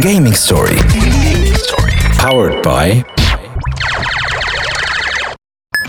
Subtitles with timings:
[0.00, 0.76] Gaming Story.
[2.18, 3.04] Powered by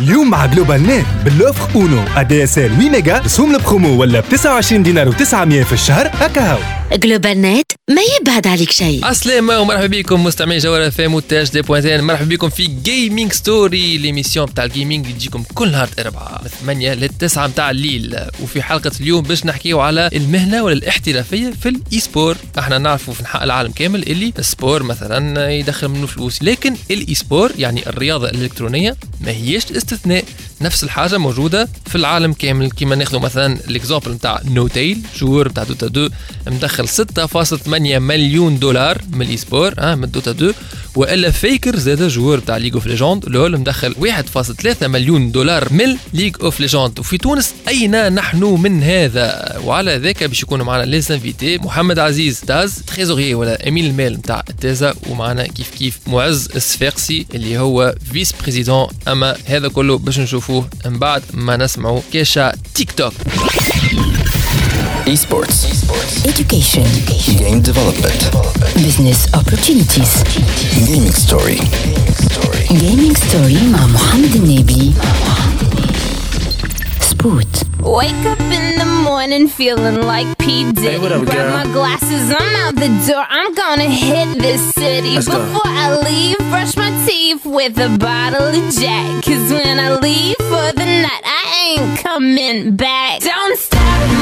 [0.01, 2.03] اليوم مع جلوبال نت بال offre Uno.
[2.15, 5.73] ADSL 8 méga رسوم ال 8 ميجا رسوم البرومو ولا ب 29 دينار و900 في
[5.73, 6.57] الشهر هكا هاو
[6.93, 9.09] جلوبال نت ما يبعد عليك شيء.
[9.09, 13.97] السلامة ومرحبا بكم مستمعين جوهر اف ام وتاج دي بوانتين مرحبا بكم في Gaming Story
[13.97, 18.15] l'émission بتاع ال gaming اللي تجيكم كل نهار اربعة من 8 ل 9 بتاع الليل.
[18.43, 23.43] وفي حلقة اليوم باش نحكيو على المهنة ولا الاحترافية في ال e-sport إحنا نعرفوا في
[23.43, 28.95] العالم كامل اللي ال sport مثلا يدخل منه فلوس لكن ال e-sport يعني الرياضة الإلكترونية
[29.21, 30.23] ما هيش つつね
[30.61, 32.71] نفس الحاجة موجودة في العالم كامل.
[32.71, 36.09] كيما ناخذ مثلا الاكزامبل نتاع نوتيل جور نتاع دوتا 2
[36.47, 40.53] مدخل 6.8 مليون دولار من الاي سبور آه من دوتا 2
[40.95, 46.35] وإلا فيكر زاد جوور تاع ليج اوف ليجوند لول مدخل 1.3 مليون دولار من ليج
[46.41, 51.57] اوف ليجوند وفي تونس أين نحن من هذا؟ وعلى ذاك باش يكونوا معنا لي انفيتي
[51.57, 57.57] محمد عزيز تاز تريزوري ولا امين المال نتاع تازا ومعنا كيف كيف معز الصفاقسي اللي
[57.57, 63.12] هو فيس بريزيدون أما هذا كله باش نشوفوه من بعد ما نسمعوا كاشا تيك توك
[65.14, 65.58] Esports.
[66.32, 66.86] education
[67.42, 68.20] Game development.
[68.84, 70.12] business opportunities
[70.88, 71.58] Gaming Story.
[72.82, 74.92] gaming story مع محمد النبي
[77.10, 80.71] سبوت Wake up in the morning feeling like P.
[80.71, 80.99] Diddy.
[80.99, 83.25] what up, Grab my glasses, I'm out the door.
[83.27, 85.15] I'm gonna hit this city.
[85.15, 85.39] Let's go.
[85.39, 89.23] Before I leave, brush my teeth with a bottle of Jack.
[89.23, 93.21] Cause when I leave for the night, I ain't coming back.
[93.21, 94.18] Don't stop,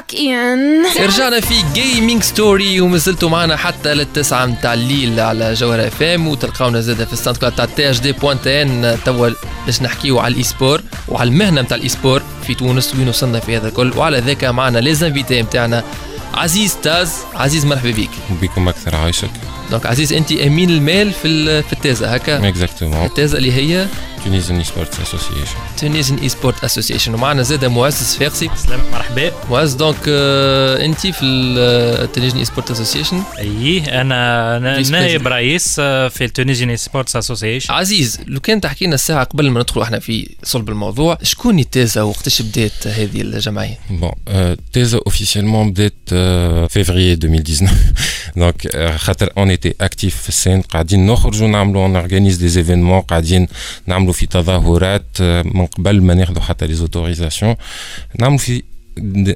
[0.00, 1.00] Walk in.
[1.00, 6.80] رجعنا في Gaming Story ومازلتوا معنا حتى للتسعة متاع الليل على جوهر اف ام وتلقاونا
[6.80, 9.30] زاده في ال SoundCloud تاع تي اش دي بوانت ان توا
[9.66, 13.56] باش نحكيو على ال e-sport وعلى المهنة متاع ال e-sport في تونس وين وصلنا في
[13.56, 13.92] هذا الكل.
[13.96, 15.84] وعلى ذاك معنا les invités متاعنا
[16.34, 18.10] عزيز تاز عزيز مرحبا بيك
[18.42, 19.30] بكم أكثر عايشك.
[19.70, 23.86] donc عزيز أنت أمين المال في ال- في التازا هكا؟ exactement التازا اللي هي
[24.24, 30.84] Tunisian Sports Association Tunisian e-sport association ومعنا زاده معز صفاقسي سلام مرحبا معز donc آه،
[30.84, 34.58] انت في ال Tunisian e-sport association اي أنا
[34.90, 35.26] نائب.
[35.28, 39.84] رئيس في ال Tunisian e-sports association عزيز لو كان تحكي لنا الساعة قبل ما ندخلوا
[39.84, 44.12] إحنا في صلب الموضوع شكون التيزا وقتاش بدات هذه الجمعية؟ bon
[44.72, 45.94] تيزا officiellement بدات
[46.72, 47.66] فيفري 2019
[48.36, 53.00] donc خاطر on était actifs في ال scène قاعدين نخرجوا نعملوا on organise des événements
[53.00, 53.48] قاعدين
[53.86, 57.56] نعملوا في تظاهرات آه، من قبل ما ناخذوا حتى les autorisations
[58.18, 58.62] نعملوا في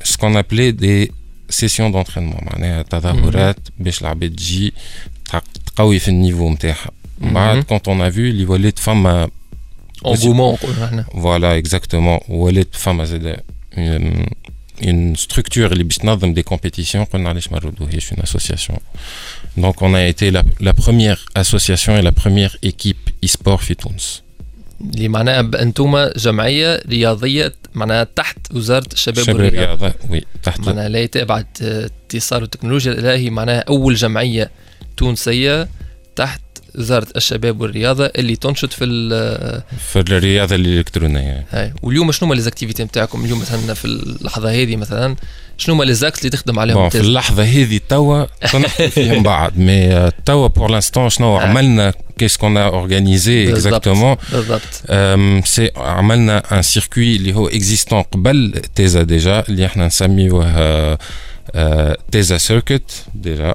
[0.04, 1.12] سكون ابلي des
[1.50, 4.72] sessions d'entraînement معناها تظاهرات باش العباد تجي
[5.32, 6.90] تق- تقوي في ال niveau نتاعها
[7.20, 9.28] بعد quand on a vu اللي ولات فما
[10.06, 13.36] un engouement نقولوا إحنا voilà exactement ولات فما زاد
[14.82, 18.74] une structure اللي باش تنظم des compétitions قلنا علاش ما نردوهاش une association.
[19.60, 24.22] Donc on a été la, la première association et la première équipe e-sport في تونس
[24.95, 29.93] اللي معناها أنتم جمعية رياضية معناها تحت وزارة الشباب شباب والرياضة.
[30.10, 30.61] oui تحت.
[30.61, 34.50] معناها لا تبع اتصال والتكنولوجيا لا هي معناها أول جمعية
[34.97, 35.69] تونسية
[36.17, 36.41] تحت
[36.78, 38.84] وزاره الشباب والرياضة اللي تنشط في
[39.92, 41.47] في الرياضة الإلكترونية.
[41.50, 41.72] هاي.
[41.82, 45.16] واليوم شنو هما les activités نتاعكم اليوم مثلا في اللحظة هذه مثلا؟
[45.59, 48.24] شنو هما ليزاكت اللي تخدم عليهم؟ في تازا؟ اللحظة هذه توا
[48.88, 53.66] فيهم بعد مي توا بور لانستون شنو عملنا؟ كيس كون اورغانيزي بالضبط.
[53.66, 54.60] اكزاكتومون بالضبط.
[54.91, 60.98] أم، سي عملنا ان سيركوي اللي هو اكزيستون قبل تيزا ديجا اللي إحنا نسميوه آه،
[61.54, 63.54] آه، تيزا سيركت ديجا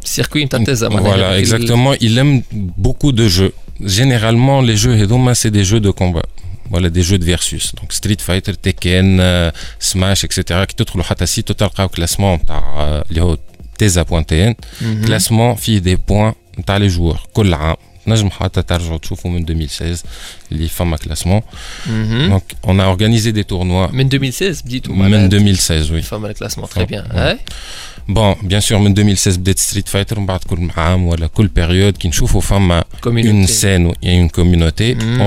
[0.00, 0.04] مهم.
[0.04, 2.02] أم، السيركوي نتاع تازا معناها Voilà, هذاك ال- exactement.
[2.02, 2.42] Il aime
[2.86, 3.52] beaucoup de jeux.
[3.98, 6.26] Généralement, les jeux Hedoma, c'est des jeux de combat.
[6.72, 7.64] Voilà, des jeux de versus.
[7.78, 9.50] Donc, Street Fighter, Tekken, euh,
[9.90, 10.38] Smash, etc.
[10.68, 12.62] qui تدخلوا حتى site تلقاو classement نتاع
[13.10, 13.38] اللي هو
[13.78, 15.04] تيزا.tn مهم.
[15.04, 17.76] classement فيه des points نتاع les joueurs كل عام
[18.06, 20.02] تنجم حتى ترجعوا تشوفوا من 2016
[20.52, 21.40] اللي فما classement
[21.86, 22.28] مهم.
[22.28, 26.33] donc on a organisé des tournois من 2016 بديتوا من معناها 2016 oui فما ال
[26.33, 27.38] classement très bien
[28.14, 28.18] Ouais.
[28.18, 31.46] اي bon bien sûr من 2016 بدات ستريت فايتر من بعد كل عام ولا كل
[31.46, 35.20] période كي نشوفوا فما une communauté scène une communauté Mm.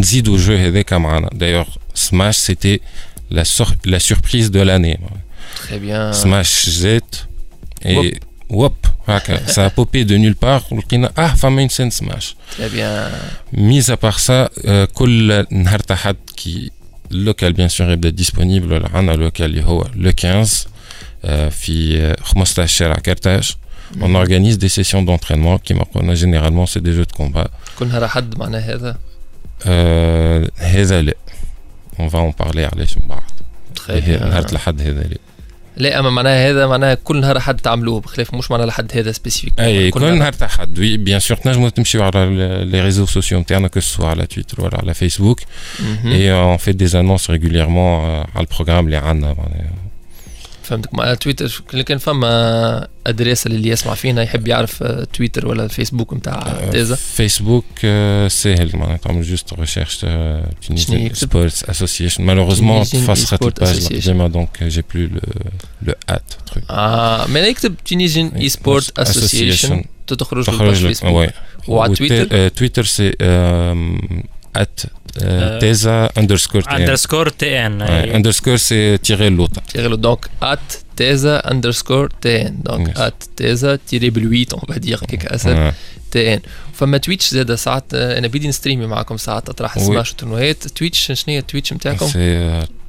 [0.00, 2.80] نزيدوا الجو هذاك معنا دايوغ سماش سيتي
[3.30, 3.44] لا
[3.84, 5.00] لا سوربريز دو لاني
[5.68, 7.16] تري بيان سماش جات
[7.86, 8.20] اي
[8.50, 8.74] وب
[9.08, 13.12] هكا سا بوبي دو نول بار ولقينا آه فما اون سين سماش تري بيان
[13.52, 14.48] ميز ابار سا
[14.94, 16.70] كل نهار تحد كي
[17.10, 20.77] اللوكال بيان سور يبدا ديسپونيبل ولا عندنا لوكال اللي هو لو 15 آه،
[21.50, 23.56] في آه، 15 شارع كرتاج
[24.00, 27.48] On organise des sessions d'entraînement qui قلنا généralement c'est des jeux de combat.
[27.78, 28.98] كل نهار حد معناها هذا
[29.66, 31.14] آه، هذا لا
[31.98, 33.22] on va en parler علاش من بعد.
[33.86, 35.18] très نهار bien الأحد هذا لا.
[35.76, 39.60] لا اما معناها هذا معناها كل نهار حد تعملوه بخلاف مش معناها لحد هذا spécifique
[39.60, 42.26] اي كل نهار تحد oui bien sûr تنجموا تمشيو على
[42.64, 45.40] les réseaux sociaux نتاعنا que ce soit على تويتر ولا على فيسبوك
[46.04, 49.87] اي on fait des annonces régulièrement على ال programme اللي عندنا معناها
[50.68, 50.94] فهمتك.
[50.94, 56.68] مع تويتر كان فما adresse اللي يسمع فينا يحب يعرف آه، تويتر ولا الفيسبوك نتاع
[56.72, 60.06] تيزا؟ فيسبوك آه، ساهل معناها تعمل جوست ريشيرش؟
[61.12, 63.86] سبورتس اسوسيشن مالوغوزمون تفسخت الباج.
[63.92, 65.08] القديمه دونك جي بلو
[65.82, 71.28] لو ات تروك آه ما يكتب تونيزيان اي سبورت اسوسيشن تخرج تخرج وي
[71.68, 73.12] وعلى تويتر تويتر سي
[74.60, 74.80] ات
[75.60, 80.58] تيزا اندرسكور اندرسكور تي ان اندرسكور سي تيغي اللوطه تيغي دونك ات
[80.96, 82.98] تيزا اندرسكور تي ان دونك.
[82.98, 85.72] ات تيزا تيري بالويت اون دير هيك اسهل
[86.10, 86.40] تي ان
[86.74, 89.78] فما تويتش زاد ساعات أنا بدي نستريمي معكم ساعات اطرح.
[89.78, 92.06] سماش وتورنوهات تويتش شنو هي التويتش نتاعكم؟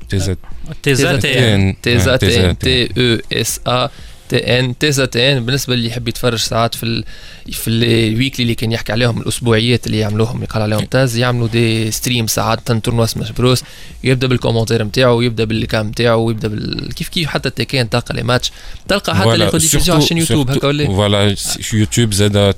[0.10, 0.36] تيزا
[0.84, 3.90] تيزا تي ان تيزا تي ان تي تي أو اس ا
[4.30, 7.04] تي إن تيزا تي إن بالنسبة اللي يحب يتفرج ساعات في ال...
[7.52, 12.28] في الويكلي اللي كان يحكي عليهم الأسبوعيات اللي يعملوهم يقال عليهم تاز يعملوا دي ستريم
[12.28, 13.64] ساعات تورنوا سماش بروس
[14.04, 16.94] يبدأ بالكومنتير نتاعو يبدا بالكام نتاعو ويبدأ بال...
[16.94, 18.52] كيف كيف حتى تكين تلقى لي ماتش
[18.88, 21.36] تلقى حتى ياخذ des visions على ال chaîne يوتيوب هكا ولا voilà
[21.74, 22.56] يوتيوب زاد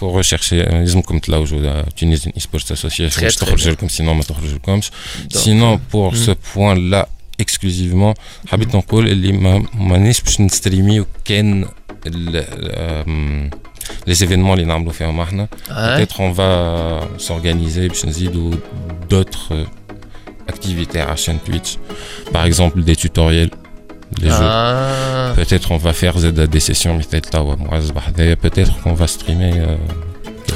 [0.00, 3.68] vous recherchez لازمكم تلوجوا Tunisian e-sports association باش تخرج.
[3.68, 4.90] لكم sinon ما تخرج لكمش
[5.32, 6.14] سينون بور.
[6.14, 7.08] سو بوان لا
[7.39, 8.13] اكسكلوزيفمون
[8.47, 11.65] حبيت نقول اللي ما مانيش باش نستريميو كان
[14.07, 16.05] لي زيفينمون اللي نعملوا فيهم احنا آه.
[16.05, 18.51] peut-être on va s'organiser باش نزيدوا
[19.11, 19.53] d'autres
[20.51, 21.77] activités à la chaîne Twitch
[22.33, 23.51] par exemple des tutoriels
[24.21, 25.35] les jeux آه.
[25.35, 29.53] Peut-être on va faire Z- des sessions مثل توا معز بحذايا peut-être qu'on va streamer
[29.57, 29.77] euh,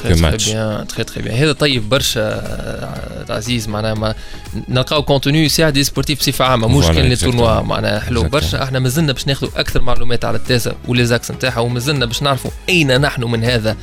[0.03, 0.45] matchs.
[0.51, 4.15] بيان تري تري بيان هذا طيب برشا آه، عزيز معناها ما
[4.69, 7.17] نلقاو كونتوني يساعد لي سبورتيف بصفة عامة مش كان لي.
[7.17, 8.23] تورنوا معناها حلو.
[8.23, 13.01] برشا إحنا مازلنا باش ناخذوا أكثر معلومات على التاسع وليزاكس نتاعها ومازلنا باش نعرفوا أين
[13.01, 13.77] نحن من هذا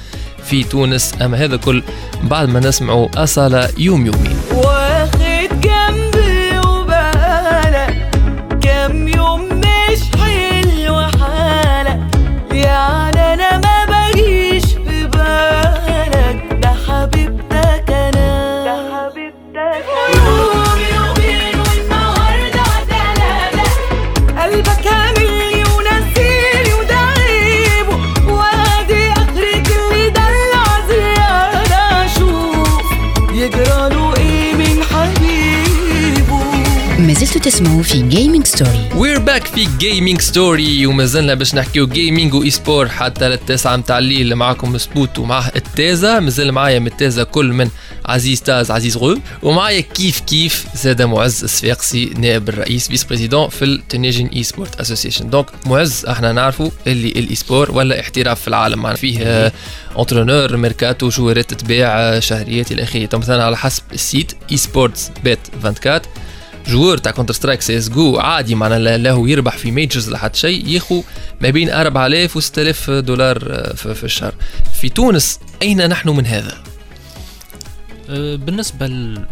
[0.45, 1.83] في تونس أما هذا كل
[2.23, 4.37] بعد ما نسمعوا أصالة يوم يومين
[37.47, 42.87] تسمعوا في جيمنج ستوري وير باك في جيمنج ستوري ومازلنا باش نحكيو جيمنج واي سبور
[42.87, 44.35] حتى للتسعة متاع الليل.
[44.35, 46.19] معكم سبوت ومعه التازة.
[46.19, 47.69] مازال معايا من التازة كل من
[48.05, 49.17] عزيز تاز عزيز غو.
[49.43, 55.29] ومعايا كيف كيف زاد معز الصفاقسي نائب الرئيس فيس بريزيدون في التونيجين اي سبورت اسوسيشن
[55.29, 58.79] دونك معز إحنا نعرفوا اللي الاي سبور ولا احتراف في العالم.
[58.79, 59.51] معناها فيه
[59.95, 63.17] اونترونور ميركاتو جوارات آه، شهريات إلى آخره.
[63.17, 66.01] مثلا على حسب السيت اي سبورتس بيت 24
[66.67, 70.67] جوار تاع Counter-Strike CS:GO عادي معنا لا لا هو يربح في majors لحد شيء.
[70.67, 71.03] ياخو
[71.41, 74.33] ما بين 4000 و 6000 دولار آه، في, الشهر.
[74.81, 76.57] في تونس أين نحن من هذا؟
[78.09, 79.25] أه، بالنسبة ل-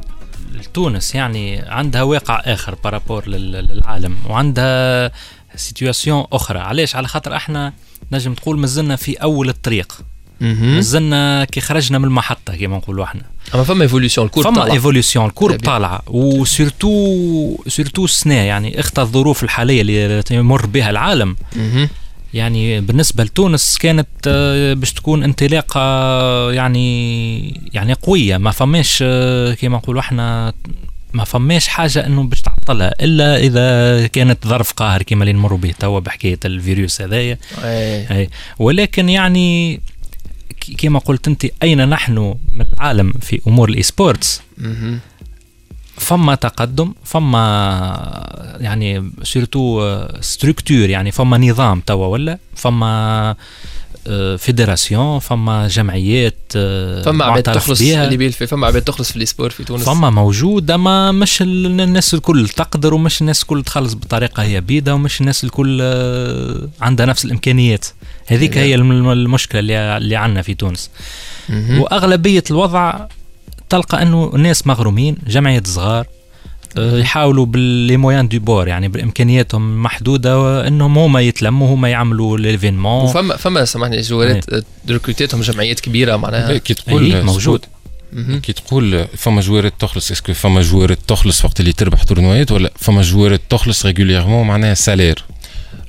[0.54, 5.12] لتونس يعني عندها واقع آخر par rapport لل- للعالم وعندها
[5.56, 6.60] situation أخرى.
[6.60, 7.74] علاش؟ على خاطر إحنا
[8.12, 9.98] نجم تقول مازلنا في أول الطريق.
[10.42, 13.22] مازلنا كي خرجنا من المحطة كما نقولوا إحنا
[13.56, 15.66] أما فما évolution ال courbe فما ال courbe Très bien.
[15.66, 21.90] طالعة و surtout surtout السنة يعني اخت الظروف الحالية اللي يمر بها العالم مهم.
[22.34, 25.82] يعني بالنسبة لتونس كانت آه، باش تكون انطلاقة
[26.52, 30.54] يعني يعني قوية ما فماش آه، كما نقولوا إحنا
[31.14, 35.74] ما فماش حاجة إنه باش تعطلها إلا إذا كانت ظرف قاهر كما اللي نمر به
[35.80, 38.18] توا بحكاية الفيروس هذايا إيه.
[38.18, 38.30] أي.
[38.60, 39.80] ولكن يعني
[40.78, 45.00] كما قلت انت أين نحن من العالم في أمور ال e-sports مهم.
[45.98, 53.38] فما تقدم فما يعني surtout structure يعني فما نظام توا ولا فما آه،
[54.38, 58.06] fédération فما جمعيات آه، فما عباد تخلص بيها.
[58.06, 61.42] اللي بال في فما عباد تخلص في ال sport في تونس فما موجود أما مش
[61.42, 66.68] ال- الناس الكل تقدر ومش الناس الكل تخلص بطريقة هي بيدها ومش الناس الكل آه،
[66.82, 67.86] عندها نفس الإمكانيات
[68.28, 70.90] هذيك هي الم- المشكلة اللي اللي عندنا في تونس.
[71.50, 72.94] وأغلبية الوضع
[73.70, 76.08] تلقى أنه الناس مغرومين جمعيات صغار آه،
[76.78, 83.38] يحاولوا باللي moyens de bord يعني بإمكانياتهم محدودة وإنهم هما يتلموا هما يعملوا l'événement وفما
[83.38, 86.58] فما سامحني joueurات آه، recrutاتهم جمعيات كبيرة معناها.
[86.58, 87.66] كي تقول موجود.
[88.44, 92.72] كي تقول فما joueurات تخلص est-ce que فما joueurات تخلص وقت اللي تربح tournoiات ولا
[92.76, 95.24] فما joueurات تخلص régulièrement معناها salaire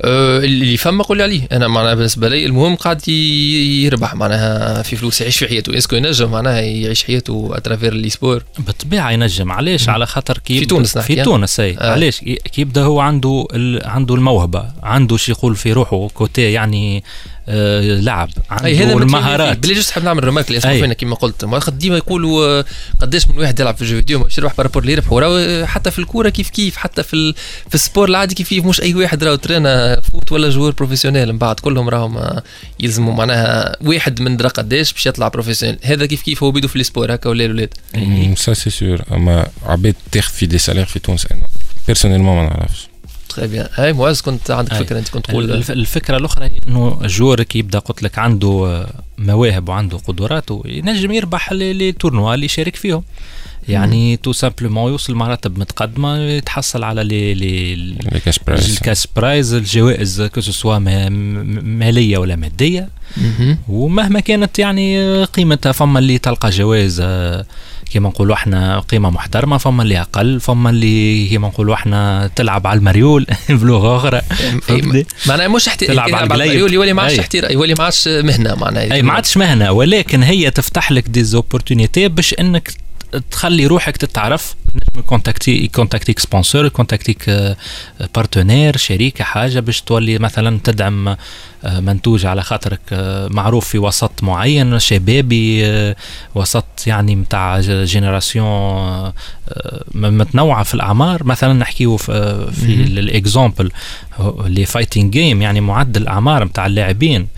[0.04, 1.48] اللي فما قول لي عليه.
[1.52, 5.78] أنا معناها بالنسبة لي المهم قاعد يربح معناها في فلوس يعيش في حياته.
[5.78, 9.52] اسكو ينجم معناها يعيش حياته اترافير لي سبور بالطبيعة ينجم.
[9.52, 11.76] علاش؟ على خاطر كي في تونس في ها؟ تونس أي.
[11.78, 11.92] آه.
[11.92, 13.46] علاش؟ كي يبدأ هو عنده.
[13.84, 17.04] عنده الموهبة عنده شي يقول في روحه كوتي يعني
[17.48, 19.58] آه لعب عنده اي هذا المهارات.
[19.58, 20.58] بلي جوست حاب نعمل ريمارك اللي أي.
[20.70, 21.44] اسمه فينا كما قلت.
[21.44, 22.64] ما خد ديما يقولوا آه،
[23.00, 25.90] قداش من واحد يلعب في الجو فيديو مش يربح بارابور اللي يربح وراه آه، حتى
[25.90, 27.34] في الكورة كيف كيف؟ حتى في.
[27.68, 31.32] في ال sport العادي كيف كيف؟ مش أي واحد راهو ترينا foot ولا joueur professionnel
[31.32, 32.42] من بعد كلهم راهم آه،
[32.80, 33.14] يلزموا.
[33.14, 36.82] معناها واحد من درا قداش باش يطلع professionnel هذا كيف كيف هو بيدو في ال
[36.82, 37.74] sport هكا ولا الولاد
[38.36, 41.46] ça c'est sûr أما عباد تاخذ في des salaires في تونس أنا
[41.86, 42.88] personnellement ما نعرفش.
[43.28, 44.78] très bien هاي معز كنت عندك أي.
[44.78, 45.52] فكرة أنت كنت تقول.
[45.52, 48.86] الف- الفكرة الأخرى هي إنه ال joueur كي يبدأ قلت لك عنده آه،
[49.18, 53.02] مواهب وعنده قدرات ينجم يربح les tournois اللي يشارك فيهم.
[53.68, 59.06] يعني tout simplement يوصل مراتب متقدمة يتحصل على les les les cash prize ال cash
[59.16, 63.58] prize الجوائز que ce soit مالية ولا مادية مهم.
[63.68, 67.46] ومهما كانت يعني قيمتها فما اللي تلقى جوائز آه،
[67.92, 72.78] كما نقولوا إحنا قيمة محترمة فما اللي أقل فما اللي كما نقولوا إحنا تلعب على
[72.78, 74.20] المريول بلغه أخرى
[74.62, 75.86] فهمتني؟ معناها مش احتي...
[75.86, 76.72] تلعب على القليب.
[76.72, 77.20] يولي ما عادش أي.
[77.20, 81.24] احتراف يولي ما عادش مهنة معناها أي ما عادش مهنة ولكن هي تفتح لك des
[81.24, 82.85] opportunités باش إنك
[83.30, 84.54] تخلي روحك تتعرف.
[84.74, 87.54] نجم contacter contacterك sponsor contacterك
[88.14, 91.16] partenaire شريكة حاجة باش تولي مثلا تدعم
[91.64, 95.96] آه، منتوج على خاطرك آه، معروف في وسط معين شبابي آه،
[96.34, 99.12] وسط يعني متاع générations
[99.94, 101.24] متنوعة في الأعمار.
[101.24, 103.70] مثلا نحكيو في, في ال exemple
[104.20, 107.28] ال les fighting games يعني معدل الأعمار متاع اللاعبين.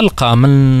[0.00, 0.80] تلقى من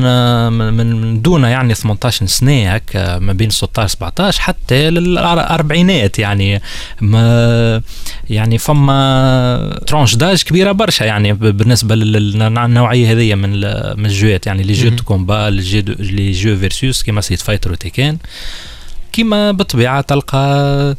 [0.52, 6.62] من من دون يعني 18 سنة هكا ما بين 16 17 حتى للأربعينات يعني.
[7.00, 7.82] ما
[8.30, 13.50] يعني فما tranche d'âge كبيرة برشا يعني بالنسبة للنوعيه هذه من
[14.00, 14.62] من ال joueات يعني.
[14.62, 14.88] les jeux.
[14.88, 18.18] de combat les jeux versus كيما Street Fighter و Tekken.
[19.12, 20.96] كيما بالطبيعه تلقى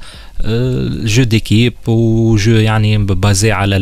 [1.06, 3.76] jeux d'équipe و jeux يعني basés على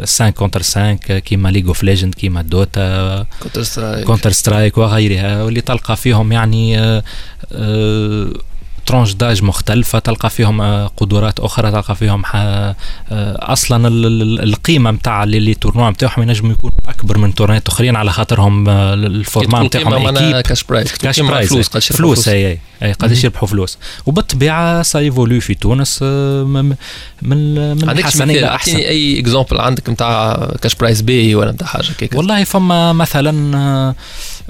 [0.00, 5.96] 5 contre 5 كيما League of Legends كيما Dota Counter-Strike Counter Strike وغيرها واللي تلقى
[5.96, 6.78] فيهم يعني
[8.88, 12.76] آه، آه، tranches d'âge مختلفة تلقى فيهم آه، قدرات أخرى تلقى فيهم آه،
[13.52, 17.96] أصلا ال- ال- القيمة متاع ال les tournois نتاعهم ينجموا يكونوا أكبر من tournoiات أخرين
[17.96, 19.92] على خاطرهم آه، ال format نتاعهم
[20.24, 20.40] équipe.
[20.40, 23.78] cash prize cash prize فلوس قد فلوس اي اي قداش يربحوا فلوس.
[24.06, 26.74] وبالطبيعة ça évolue في تونس آه، من
[27.22, 32.14] من مثال؟ إلى احسن أي exemple عندك نتاع cash prize باهي ولا نتاع حاجة كيك
[32.14, 33.94] والله فما مثلا آه،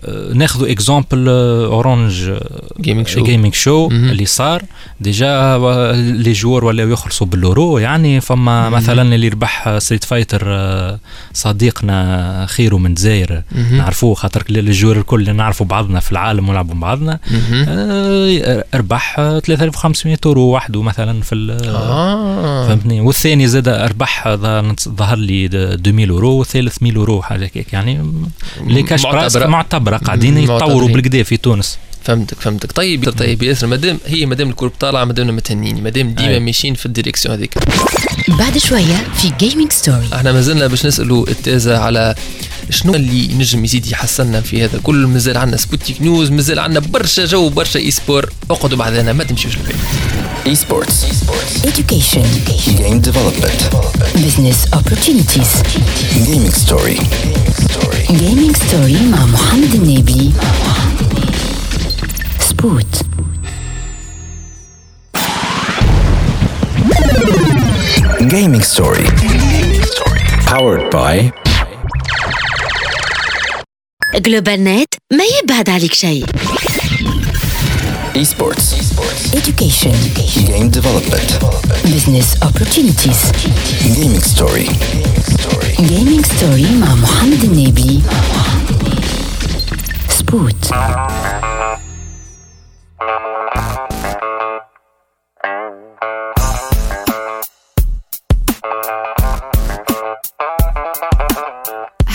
[0.04, 2.32] آه، ناخذوا exemple Orange
[2.80, 3.88] Gaming Show Gaming Show.
[3.90, 4.62] اللي صار
[5.00, 8.72] déjà آه، les joueurs ولاو يخلصوا بالورو يعني فما مهم.
[8.72, 10.98] مثلا اللي ربح Street Fighter آه،
[11.32, 13.42] صديقنا خيرو من دزاير.
[13.72, 17.18] نعرفوه خاطر ال joueurs الكل اللي نعرفوا بعضنا في العالم ونلعبوا مع بعضنا.
[17.68, 24.28] آه، ربح آه، 3500 اورو وحده مثلا في آه فهمتني والثاني زاد ربح
[24.88, 28.12] ظهر لي د- 2000 اورو والثالث 1000 اورو حاجة كيك يعني
[28.66, 29.46] les cash معتبرة.
[29.46, 30.88] معتبرة قاعدين مم، يتطوروا.
[30.88, 32.72] بالكدا في تونس فهمتك فهمتك.
[32.72, 36.38] طيب طيب ياسر مادام هي مادام ال courbe طالعة مادام متهنين مادام ديما.
[36.38, 37.54] ماشيين في ال direction هذيك.
[38.28, 42.14] بعد شوية في Gaming Story إحنا مازلنا باش نسالوا التازا على
[42.70, 47.24] شنو اللي ينجم يزيد يحسننا في هذا كل مازال عندنا Sputnik News مازال عندنا برشا
[47.24, 49.76] jeux برشا e-sport اقعدوا بعدنا ما تمشيوش لبعيد.
[50.46, 50.98] Esports.
[51.70, 52.26] education.
[52.80, 53.60] Game development.
[54.24, 55.52] business opportunities.
[56.28, 56.98] Gaming story.
[58.22, 60.32] gaming story مع محمد النبي.
[62.57, 63.03] سبوت
[68.33, 69.05] Gaming story.
[70.45, 71.31] Powered by
[74.15, 76.25] جلوبال نت ما يبعد عليك شيء
[78.15, 78.65] Esports.
[78.79, 79.33] Esports.
[79.39, 79.95] education
[80.47, 81.29] Game development.
[81.93, 83.21] business opportunities
[83.83, 84.67] Gaming story.
[85.91, 88.01] gaming story مع محمد النبي
[90.09, 90.65] سبوت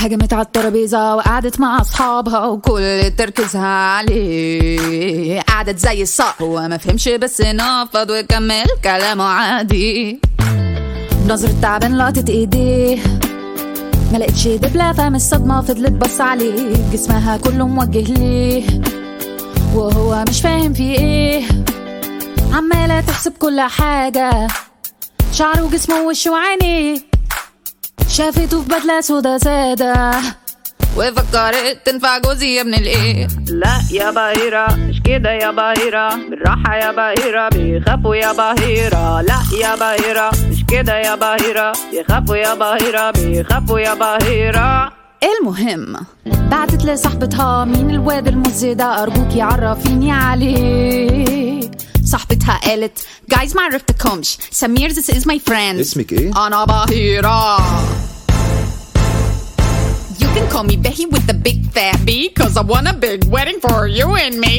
[0.03, 5.41] هجمت على الترابيزة وقعدت مع أصحابها وكل تركيزها عليه.
[5.41, 10.19] قعدت زي الصقر هو ما فهمش بس نفض وكمل كلامه عادي.
[11.27, 12.99] نظرة تعبان لقطت إيديه.
[14.11, 16.91] ما لقتش دبلة فهم الصدمة فضلت بص عليه.
[16.93, 18.81] جسمها كله موجه ليه.
[19.75, 21.43] وهو مش فاهم في إيه.
[22.53, 24.47] عمالة تحسب كل حاجة.
[25.33, 27.12] شعره وجسمه ووشه وعينيه
[28.17, 30.11] شافته في بدلة سودا سادة.
[30.97, 36.91] وفكرت تنفع جوزي يا ابن الإيه؟ لا يا بهيرة مش كده يا بهيرة بالراحة يا
[36.91, 43.79] بهيرة بيخافوا يا بهيرة لا يا بهيرة مش كده يا بهيرة بيخافوا يا بهيرة بيخافوا
[43.79, 44.91] يا بهيرة
[45.39, 45.95] المهم
[46.51, 51.71] بعتت لصاحبتها مين الواد المزي ده؟ أرجوكي عرفيني عليه.
[52.12, 57.58] صاحبتها قالت جايز ما عرفتكمش سمير this is my friend اسمك ايه؟ أنا بهيرة
[60.20, 63.20] You can call me Becky with the big fat B Cause I want a big
[63.34, 64.56] wedding for you and me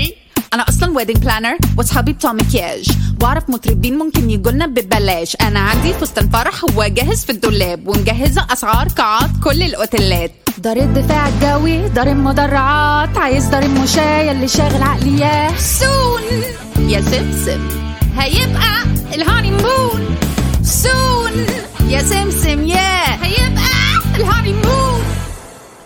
[0.54, 2.90] أنا أصلا wedding planner وأصحابي بتوع مكياج.
[3.22, 5.36] وأعرف مطربين ممكن يجولنا ببلاش.
[5.40, 10.32] أنا عندي فستان فرح هو جاهز في الدولاب ومجهزة أسعار قاعات كل الأوتيلات.
[10.58, 13.18] دار الدفاع الجوي دار المدرعات.
[13.18, 16.22] عايز دار المشاية اللي شاغل عقليات سون!
[16.88, 17.68] يا سمسم
[18.18, 18.84] هيبقى
[19.14, 20.16] ال honeymoon
[20.62, 21.46] soon!
[21.88, 23.74] يا سمسم يا هيبقى
[24.16, 24.83] ال honeymoon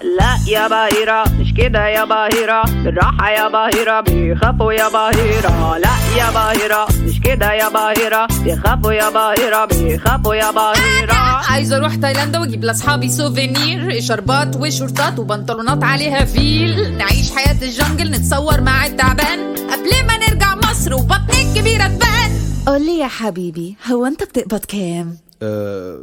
[0.03, 6.31] لا يا بهيرة مش كده يا بهيرة بالراحة يا بهيرة بيخافوا يا بهيرة لا يا
[6.31, 11.15] بهيرة مش كده يا بهيرة بيخافوا يا بهيرة بيخافوا يا بهيرة
[11.51, 16.97] عايزة أروح تايلاند وأجيب لأصحابي souvenir شربات وشورتات وبنطلونات عليها فيل.
[16.99, 19.55] نعيش حياة ال jungle نتصور مع التعبان.
[19.57, 22.31] قبل ما نرجع مصر وبطني الكبيره تبان.
[22.67, 25.99] قولي يا حبيبي هو أنت بتقبض كام؟ آه،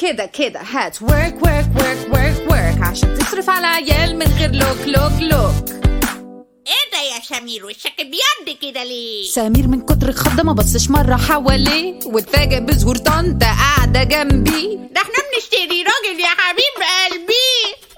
[0.00, 0.60] كده كده.
[0.60, 0.96] هات.
[0.96, 5.80] work work work work work عشان تصرف على عيال من غير لوك لوك لوك.
[6.66, 11.16] إيه ده يا سمير؟ وشك بيد كده ليه؟ سمير من كتر الخضة ما بصش مرة
[11.16, 16.76] حواليه واتفاجئ بظهور طنطا قاعدة جنبي ده إحنا بنشتري راجل يا حبيب
[17.12, 17.89] قلبي.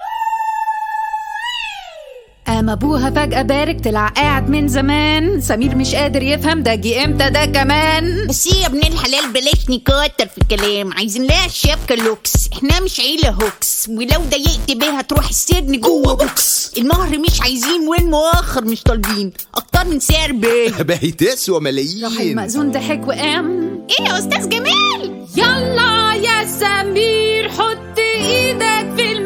[2.63, 5.41] قام أبوها فجأة بارك طلع قاعد من زمان.
[5.41, 8.27] سمير مش قادر يفهم ده جه إمتى ده كمان.
[8.27, 10.93] بس يا ابن الحلال بلاش نكتر في الكلام.
[10.93, 13.89] عايزين لها شبكة لوكس إحنا مش عيلة هوكس.
[13.89, 19.31] ولو ضايقت بيها تروح السجن جوه بوكس المهر مش عايزين والمؤخر مش طالبين.
[19.55, 23.73] أكتر من سعر بيه باهي تسوى راح ملايين المأذون ضحك وقام.
[23.99, 29.22] إيه يا أستاذ جمال؟ يلا يا سمير حط إيدك في المنديل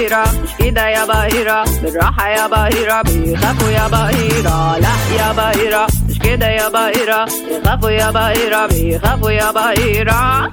[0.00, 5.86] يا بهيرة مش كده يا بهيرة بالراحة يا بهيرة بيخافوا يا بهيرة لا يا بهيرة
[6.08, 10.50] مش كده يا بهيرة بيخافوا يا بهيرة بيخافوا يا بهيرة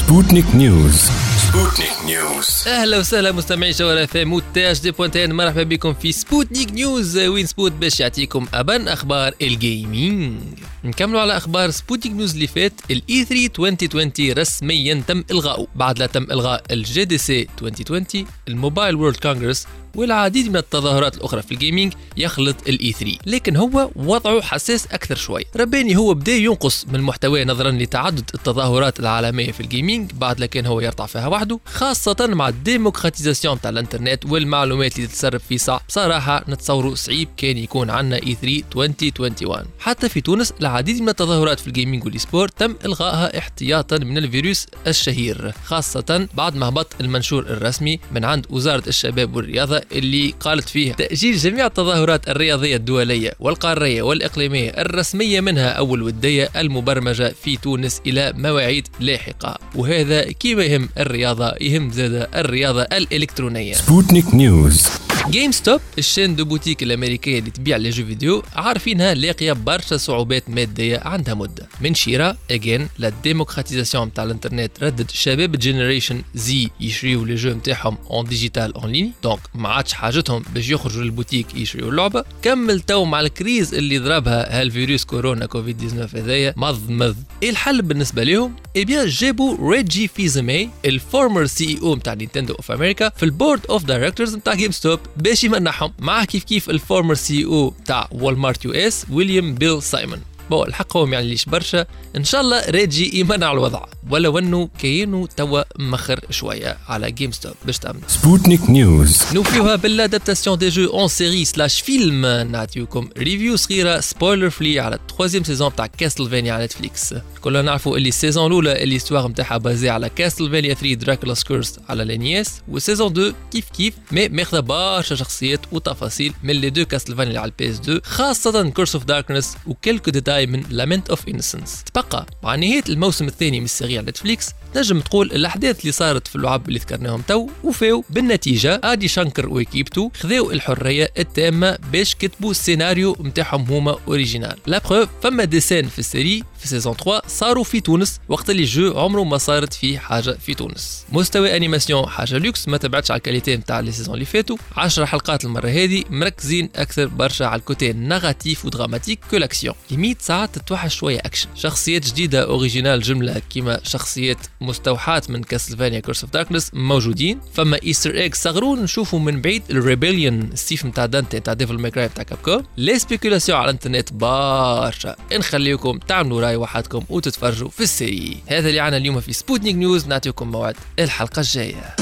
[0.00, 0.98] Sputnik News.
[1.44, 2.66] Sputnik News.
[2.68, 4.42] أهلا وسهلا مستمعي جوهرة FM D
[4.82, 7.18] point tn مرحبا بكم في Sputnik News.
[7.18, 10.40] وين سبوت باش يعطيكم أبان أخبار ال gaming
[10.84, 12.72] نكملوا على أخبار Sputnik News اللي فات.
[12.90, 18.94] ال E3 2020 رسميا تم الغائه بعد لا تم إلغاء ال GDC 2020 ال Mobile
[18.94, 24.40] World Congress والعديد من التظاهرات الأخرى في ال gaming يخلط ال E3 لكن هو وضعه
[24.42, 25.44] حساس أكثر شوي.
[25.56, 30.66] رباني هو بدأ ينقص من محتواه نظرا لتعدد التظاهرات العالمية في ال gaming بعد لكن
[30.66, 31.60] هو يرتع فيها وحده
[32.00, 37.58] خاصة مع ال démocratisation تاع الانترنت والمعلومات اللي تتسرب فيه صعب بصراحه نتصوروا صعيب كان
[37.58, 42.58] يكون عندنا E3 2021 حتى في تونس العديد من التظاهرات في ال gaming وال e-sport
[42.58, 48.88] تم إلغائها احتياطا من الفيروس الشهير خاصة بعد ما هبط المنشور الرسمي من عند وزارة
[48.88, 55.94] الشباب والرياضة اللي قالت فيه تأجيل جميع التظاهرات الرياضية الدولية والقارية والإقليمية الرسمية منها أو
[55.94, 59.58] الوديه المبرمجة في تونس إلى مواعيد لاحقة.
[59.74, 63.74] وهذا كيما يهم الرياضة؟ يهم زاد الرياضة الإلكترونية.
[63.74, 65.00] Sputnik News.
[65.30, 70.50] GameStop ال chaîne de boutiques الأمريكية اللي تبيع les jeux vidéo عارفينها لاقية برشا صعوبات
[70.50, 71.68] مادية عندها مدة.
[71.80, 77.98] من شيرة اجين la démocratisation نتاع الإنترنت ردت شباب generation Z يشريو les jeux نتاعهم
[78.10, 82.24] en digital en ligne donc ما عادش حاجتهم باش يخرجوا للبوتيك يشريو اللعبة.
[82.42, 87.50] كمل تو مع ال crise اللي ضربها هالفيروس كورونا كوفيد 19 هذايا مض مض إيه
[87.50, 93.08] الحل بالنسبة لهم eh bien جابوا Reggie Fils-Aimé ال former CEO نتاع Nintendo of America
[93.08, 97.74] في ال board of directors نتاع GameStop باش يمنحهم معاه كيف كيف ال former CEO
[97.80, 101.86] نتاع Walmart US ويليام بيل سايمون بو الحق هو ما يعنيش برشا.
[102.16, 103.84] إن شاء الله ريجي يمنع الوضع.
[104.10, 108.00] ولو إنه كاينو توا مخر شوية على GameStop باش تأمن.
[108.08, 114.50] Sputnik News نوفيوها بال adaptation des jeux en série slash film نعطيوكم review صغيره spoiler
[114.50, 118.82] free على ال troisième saison تاع Castlevania على Netflix كلنا نعرفوا اللي ال saison الاولى
[118.82, 123.34] اللي l'histoire نتاعها basée على Castlevania 3 Dracula's Curse على la NES وال saison 2
[123.52, 128.00] كيف كيف mais ماخذه برشا شخصيات وتفاصيل من les deux Castlevania على ال PS 2
[128.04, 133.26] خاصه Curse of Darkness و quelques détails من Lament of Innocence تبقى مع نهاية الموسم
[133.26, 137.22] الثاني من ال série على Netflix نجم تقول الأحداث اللي صارت في اللعب اللي ذكرناهم
[137.28, 143.62] تو وفاو بالنتيجة Adi Shankar و équipe تو خذاو الحرية التامة باش كتبوا السيناريو نتاعهم
[143.62, 144.56] هما original.
[144.66, 148.50] la preuve فما des scènes في ال série في saison 3 صاروا في تونس وقت
[148.50, 151.04] اللي ال jeu عمره ما صارت فيه حاجة في تونس.
[151.12, 154.56] مستوى animation حاجة لوكس ما تبعتش على ال qualité نتاع les saisons اللي فاتوا.
[154.76, 159.74] 10 حلقات المرة هذه مركزين أكثر برشا على ال côté narratif و dramatique que l'action
[159.90, 166.24] limite ساعات تتوحش شوية اكشن شخصيات جديدة original جملة كيما شخصيات مستوحاة من Castlevania Curse
[166.24, 167.40] of Darkness موجودين.
[167.54, 171.92] فما easter egg صغرون نشوفوا من بعيد ال Rebellion سيف نتاع دانتي نتاع Devil May
[171.92, 177.89] Cry نتاع Capcom les spéculations على الإنترنت برشا نخليكم تعملوا رأي وحدكم وتتفرجوا في ال
[177.89, 181.96] série هذا اللي عنا اليوم في Sputnik News نعطيكم موعد الحلقة الجاية.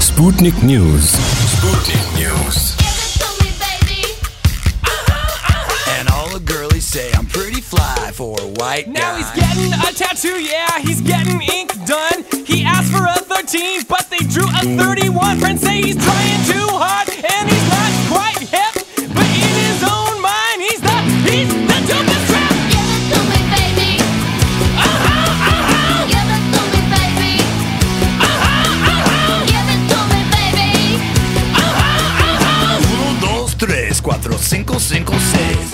[0.00, 1.10] سبوتنيك نيوز
[1.56, 2.72] سبوتنيك نيوز
[6.86, 9.18] say I'm pretty fly for a white Now guy.
[9.18, 12.24] he's getting a tattoo, yeah, he's getting ink done.
[12.46, 15.38] He asked for a 13, but they drew a 31.
[15.38, 18.65] Friends say he's trying too hard, and he's not quite hip.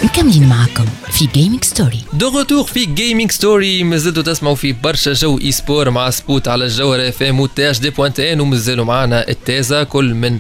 [0.05, 5.39] مكملين معكم في gaming story de retour في gaming story مازلتوا تسمعوا في برشا jeux
[5.39, 10.39] e-sport مع سبوت على الجوهرة FM و THD point tn ومازالوا معنا التازا كل من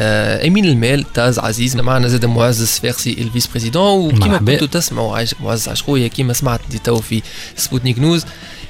[0.00, 4.38] آه امين المال تاز عزيز معنا زاد معزز فاقسي ال vice-président وكيما.
[4.38, 7.22] كنتوا تسمعوا عايشك معزز عشقوية كيما سمعت تو في
[7.56, 8.24] Sputnik News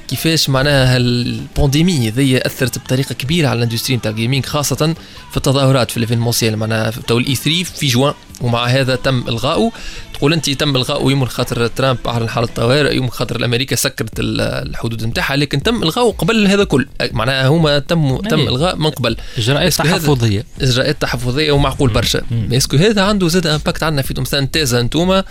[0.08, 4.94] كيفاش معناها ال pandémie هذه أثرت بطريقة كبيرة على ال industry نتاع ال gaming خاصة
[5.30, 8.14] في التظاهرات في ال événementiel معناها تو ال E3 في جوان.
[8.40, 9.72] ومع هذا تم إلغائه.
[10.14, 14.40] تقول أنت تم إلغائه يوم خاطر ترامب أعلن حالة طوارئ يوم خاطر الأمريكا سكرت ال-
[14.40, 16.88] الحدود نتاعها لكن تم إلغائه قبل هذا كل.
[17.12, 18.40] معناها هما تم تم.
[18.40, 19.16] إلغاء من قبل.
[19.38, 20.44] إجراءات تحفظية.
[20.60, 22.22] إجراءات تحفظية ومعقول برشا.
[22.52, 25.24] est-ce que هذا عنده زادة impact عندنا في مثلا التازة أنتوما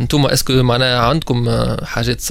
[0.00, 1.48] انتوما est-ce que معناها عندكم
[1.84, 2.22] حاجات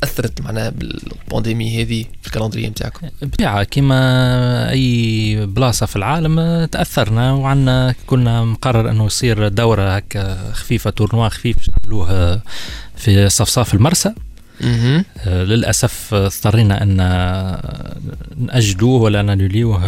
[0.00, 6.64] تأثرت معناها بال pandémie هذه في ال calendrier نتاعكم بطبيعة كما أي بلاصة في العالم
[6.64, 12.40] تأثرنا وعنا كنا مقرر أنه يصير دورة هكا خفيفة tournoi خفيف باش نعملوه
[12.96, 14.12] في صفصاف المرسى.
[15.18, 17.96] آه، للأسف آه، اضطرينا أن آه،
[18.36, 19.80] نأجلوه ولا نلوليوه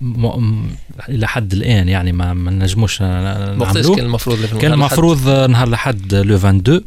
[0.00, 0.70] م- م-
[1.08, 6.36] إلى حد الآن يعني ما ما نجموش وقتاش كان المفروض كان؟ المفروض نهار الأحد لو
[6.36, 6.80] 22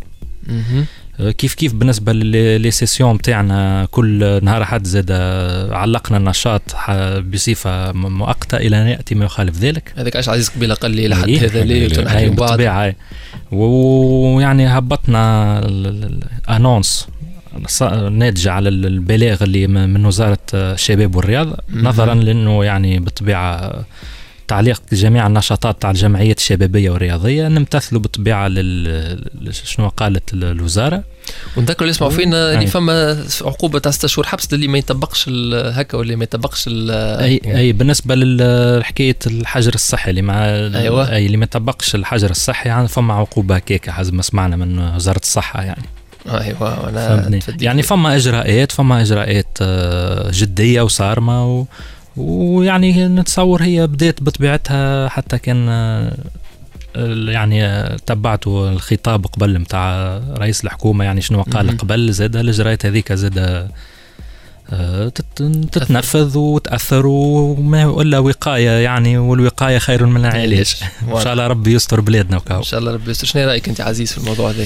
[0.48, 0.86] مهم.
[1.20, 5.12] آه، كيف كيف بالنسبة لي سيسيون بتاعنا كل نهار احد زاد
[5.72, 6.62] علقنا النشاط
[7.34, 11.28] بصفة مؤقتة إلى أن يأتي ما يخالف ذلك هذاك عاش عزيز قبيلة قال لي لحد
[11.28, 11.46] إيه.
[11.46, 12.96] هذا ليه أي، نحكي بعض بالطبيعة أي.
[13.52, 17.08] ويعني هبطنا الانونس
[18.12, 21.88] ناتجة على ال- البلاغ اللي من وزارة آه، الشباب والرياضة مهم.
[21.88, 23.86] نظرا لأنه يعني بالطبيعة آه،
[24.48, 29.20] تعليق جميع النشاطات تاع الجمعيات الشبابية والرياضية نمتثلوا بالطبيعة لل
[29.52, 31.04] شنو قالت ال- الوزارة
[31.58, 32.68] ونذكر اللي يسمعوا فينا اللي أي.
[32.68, 37.74] فما عقوبة تاع ست شهور حبس للي ما يطبقش هكا واللي ما يطبقش اي أي
[37.74, 41.12] بالنسبة لحكاية الحجر الصحي اللي مع أيوة.
[41.16, 45.22] أي اللي ما يطبقش الحجر الصحي يعني فما عقوبة هكاك حسب ما سمعنا من وزارة
[45.24, 45.86] الصحة يعني
[46.28, 47.66] أيوه أنا فهمتني.
[47.66, 51.66] يعني فما إجراءات فما إجراءات آه، جدية وصارمة و
[52.18, 56.12] ويعني نتصور هي بدات بطبيعتها حتى كان آه،
[57.28, 61.78] يعني آه، تبعتوا الخطاب قبل متاع رئيس الحكومة يعني شنو قال.
[61.78, 63.68] قبل زاد الإجراءات هذيك زاد
[65.16, 70.76] تت- تتنفذ وتأثر وما إلا وقاية يعني والوقاية خير من العلاج.
[71.16, 73.28] إن شاء الله ربي يستر بلادنا وكاو إن شاء الله ربي يستر.
[73.28, 74.66] شنو رأيك أنت عزيز في الموضوع هذا؟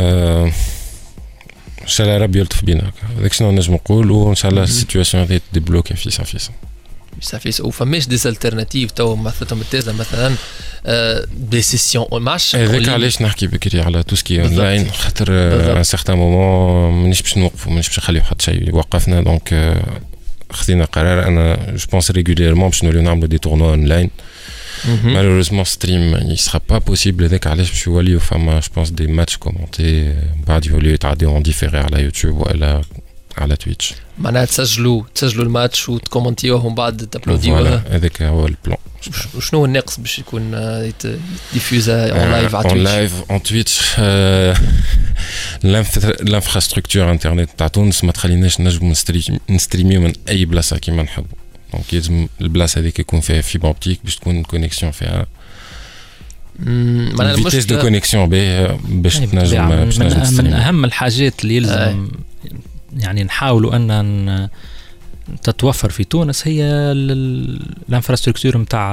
[0.00, 2.92] إن شاء الله ربي يلطف بينا.
[3.18, 6.50] هذاك شنو نجم نقول وان شاء الله ال situation هذه تـ débloquer فيسا فيسا
[7.20, 10.34] صافي وفماش des alternatives تو مثلتهم التازه مثلا
[11.32, 14.58] des sessions en match هذاك علاش نحكي بكري على tout ce qui بالضبط.
[14.58, 15.26] اونلاين خاطر.
[15.78, 19.20] un certain moment مانيش باش نوقفوا مانيش باش نخليو حتى شيء يوقفنا.
[19.20, 20.00] donc آه،
[20.50, 21.26] خذينا قرار.
[21.26, 23.76] أنا je pense régulièrement باش نوليو نعملوا des tournois
[24.88, 29.06] online malheureusement stream يعني sera pas possible هذاك علاش باش يوليو فما je pense des
[29.06, 30.14] matchs commentés
[30.46, 32.82] بعد يوليو يتعديو en différé على يوتيوب ولا
[33.38, 38.46] على تويتش معناها تسجلوا تسجلوا الماتش وتـ commenter وه ومن بعد تابلوديوه voilà هذاك هو
[38.46, 38.76] ال plan
[39.36, 41.18] وشنو هو الناقص باش يكون آه، يت-
[41.52, 43.80] يـ diffuser en live على en تويتش live en تويتش
[45.64, 50.78] ال infrastructure internet تاع تونس ما تخليناش نجموا نستري- نـ streamer يو من اي بلاصه
[50.78, 51.38] كيما نحبوا
[51.72, 55.26] donc لازم البلاصه هذيك يكون فيها fibre optique باش تكون connexion فيها
[57.36, 59.68] vitesse de connexion باهيه باش تنجم.
[59.68, 62.08] باش من, تنجم من تـ streamer اهم الحاجات اللي يلزم
[62.96, 64.48] يعني نحاولوا أن
[65.42, 68.92] تتوفر في تونس هي ال- ال- ال infrastructure نتاع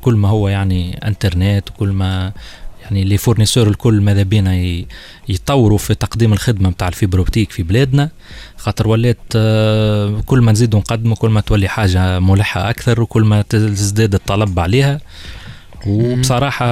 [0.00, 2.32] كل ما هو يعني انترنت وكل ما
[2.86, 4.84] يعني les fournisseurs الكل ماذا بينا
[5.28, 8.10] يطوروا في تقديم الخدمة نتاع ال fibre optique في بلادنا.
[8.56, 13.42] خاطر ولات آه، كل ما نزيدوا نقدموا كل ما تولي حاجة ملحة أكثر وكل ما
[13.42, 15.00] تزداد الطلب عليها.
[15.86, 16.66] وبصراحة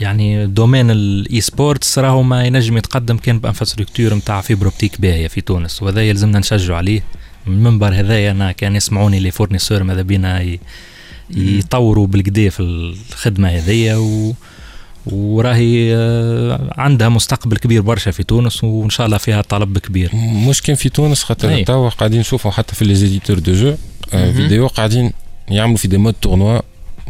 [0.00, 5.28] يعني domaine ال e-sports راهو ما ينجم يتقدم كان ب infrastructure نتاع fibre optique باهية
[5.28, 5.82] في تونس.
[5.82, 7.02] وهذا يلزمنا نشجعوا عليه.
[7.46, 10.58] من المنبر هذايا أنا كان يسمعوني les fournisseurs ماذا بينا
[11.30, 14.34] يطوروا بالقدا في الخدمة هذيا و
[15.06, 20.10] وراهي آه، عندها مستقبل كبير برشا في تونس وإن شاء الله فيها طلب كبير
[20.48, 21.62] مش كان في تونس خاطر.
[21.64, 23.74] توا قاعدين نشوفوا حتى في les éditeurs de jeux.
[24.10, 25.12] vidéo قاعدين
[25.48, 26.60] يعملوا في des modes tournoi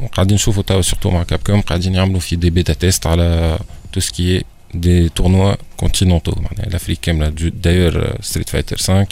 [0.03, 3.59] وقاعدين نشوفوا توا surtout مع كاب كوم قاعدين يعملوا في des bêta tests على
[3.93, 9.07] tout ce qui des tournois continentaux معناها l'Afrique كامله d'ailleurs ستريت فايتر 5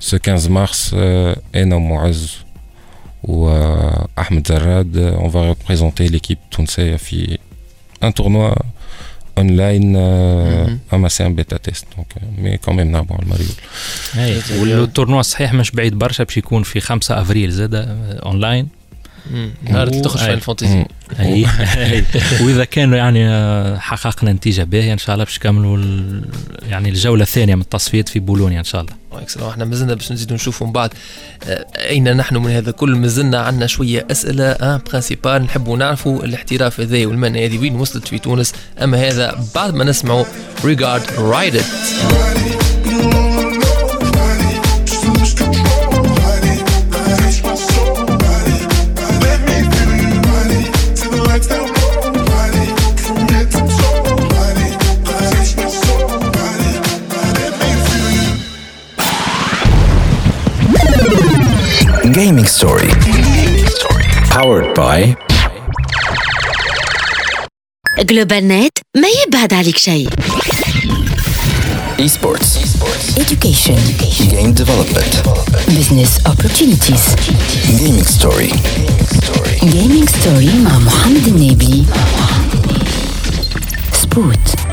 [0.00, 0.94] ce 15 مارس
[1.54, 2.36] أنا ومعز
[3.22, 7.38] واحمد زراد on va représenter l'équipe التونسيه في
[8.02, 8.54] un tournoi
[9.38, 9.96] online
[10.92, 12.06] اما c'est un bêta test donc
[12.38, 16.80] mais quand même نلعبوا على المريول وال tournoi صحيح مش بعيد برشا باش يكون في
[16.80, 17.74] 5 افريل زاد
[18.26, 18.68] اونلاين.
[19.62, 20.86] نهار اللي تخرج أي.
[21.20, 21.46] أي.
[22.42, 25.78] وإذا كانوا يعني آه، حققنا نتيجة باهية إن شاء الله باش نكملوا
[26.68, 28.92] يعني الجولة الثانية من التصفيات في بولونيا إن شاء الله.
[29.12, 30.90] excellent إحنا مازلنا باش نزيدوا نشوفوا من بعد.
[31.44, 36.80] آه، أين نحن من هذا كل مازلنا عندنا شوية أسئلة en principal نحبوا نعرفوا الاحتراف
[36.80, 37.58] هذا والمهنه هذه.
[37.58, 40.24] وين وصلت في تونس؟ اما هذا بعد ما نسمعوا
[40.64, 41.62] ريجارد رايد
[62.61, 64.05] ات Gaming Story.
[64.29, 65.15] Powered by
[67.99, 70.09] جلوبال نت ما يبعد عليك شيء
[71.97, 72.49] Esports.
[73.17, 73.79] Education.
[74.31, 75.13] Game development.
[75.77, 77.05] Business opportunities.
[77.79, 78.51] Gaming Story.
[79.75, 81.85] Gaming Story مع محمد النبي.
[83.93, 84.70] سبوت.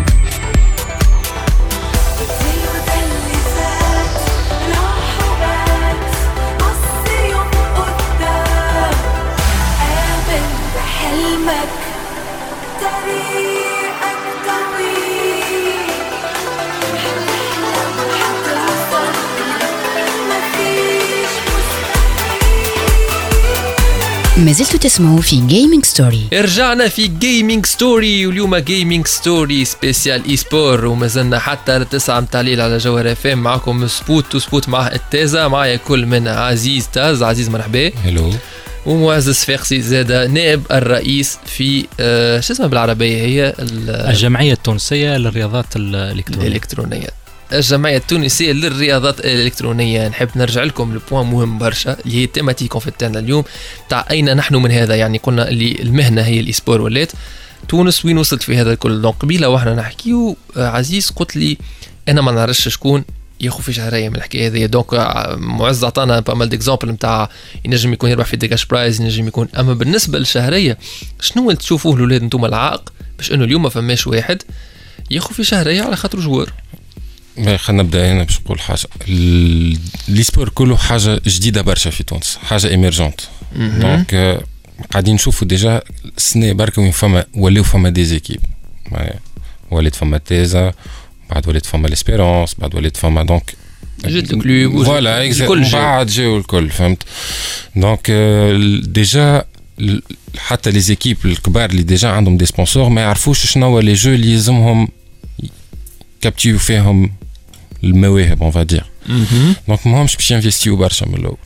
[24.46, 30.86] ما زلتوا تسمعوا في جيمنج ستوري رجعنا في gaming story واليوم gaming story spécial e-sport
[30.86, 35.48] وما زلنا حتى التسعة متاع الليل على جوهر اف ام معكم سبوت وسبوت معه التازة
[35.48, 37.92] معايا كل من عزيز تاز عزيز مرحبا.
[38.06, 38.34] هلو
[38.86, 45.76] ومعزز فاقسي زادة نائب الرئيس في آه شو اسمها بالعربية؟ هي ال- الجمعية التونسية للرياضات
[45.76, 46.48] الإلكترونية.
[46.48, 47.08] الإلكترونية.
[47.54, 50.08] الجمعية التونسية للرياضات الإلكترونية.
[50.08, 53.44] نحب نرجع لكم ل point مهم برشا اللي هي ال thématique تاعنا اليوم
[53.90, 57.12] تاع أين نحن من هذا؟ يعني قلنا اللي المهنة هي ال e-sport ولات
[57.70, 61.58] تونس وين وصلت في هذا الكل؟ donc قبيلة وإحنا نحكيو آه، عزيز قلت لي
[62.10, 63.04] أنا ما نعرفش شكون.
[63.42, 64.66] ياخذ في شهريه من الحكاية هذه.
[64.66, 64.94] دونك
[65.38, 67.30] معز عطانا ب pas mal d'exemples نتاع
[67.66, 69.48] ينجم يكون يربح في des cash prize ينجم يكون.
[69.60, 70.78] أما بالنسبة للشهرية
[71.22, 74.44] شنو اللي تشوفوه الاولاد أنتم العائق باش أنه اليوم ما فماش واحد.
[75.12, 76.54] ياخذ في شهرية على خاطر joueur.
[77.58, 82.68] خلينا نبدأ أنا باش نقول حاجة ال- l'e-sport كله حاجة جديدة برشا في تونس حاجة
[82.70, 83.22] émergente
[83.56, 83.80] مهم.
[83.80, 84.42] donc آه،
[84.92, 85.82] قاعدين نشوفوا déjà
[86.18, 88.40] السنة بركة وين فما ولاو فما des équipes
[88.92, 89.20] معناها
[89.72, 90.74] ولات فما تيزا
[91.30, 93.54] بعد ولات فما l'Espérance بعد ولات فما donc
[94.06, 95.68] جات ال clubs وجات voilà الكل exact.
[95.72, 95.82] جاو.
[95.82, 97.04] بعد جاو الكل فهمت
[97.76, 99.44] donc آه، déjà
[99.80, 100.02] ال-
[100.38, 104.32] حتى les équipes الكبار اللي déjà عندهم des sponsors ما يعرفوش شنو les jeux اللي
[104.32, 104.88] يلزمهم
[106.22, 107.12] captiver فيهم
[107.84, 108.84] المواهب on va dire.
[109.68, 111.38] donc ماهمش باش يـ investir و برشا من الأول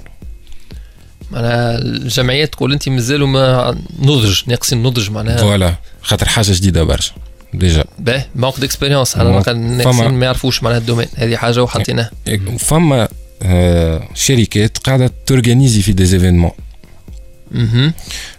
[1.32, 5.38] معناها الجمعيات تقول أنت مازالوا ما نضج ناقصين النضج معناها.
[5.38, 7.14] voilà خاطر حاجة جديدة برشا
[7.54, 9.50] déjà باه manque d'expérience manque.
[9.50, 11.08] الناس فما- ما يعرفوش معناها ال domaine.
[11.16, 12.12] هذه حاجة وحطيناها.
[12.60, 13.08] فما
[13.46, 16.52] آه، شركات قاعدة ت organiser في des événements.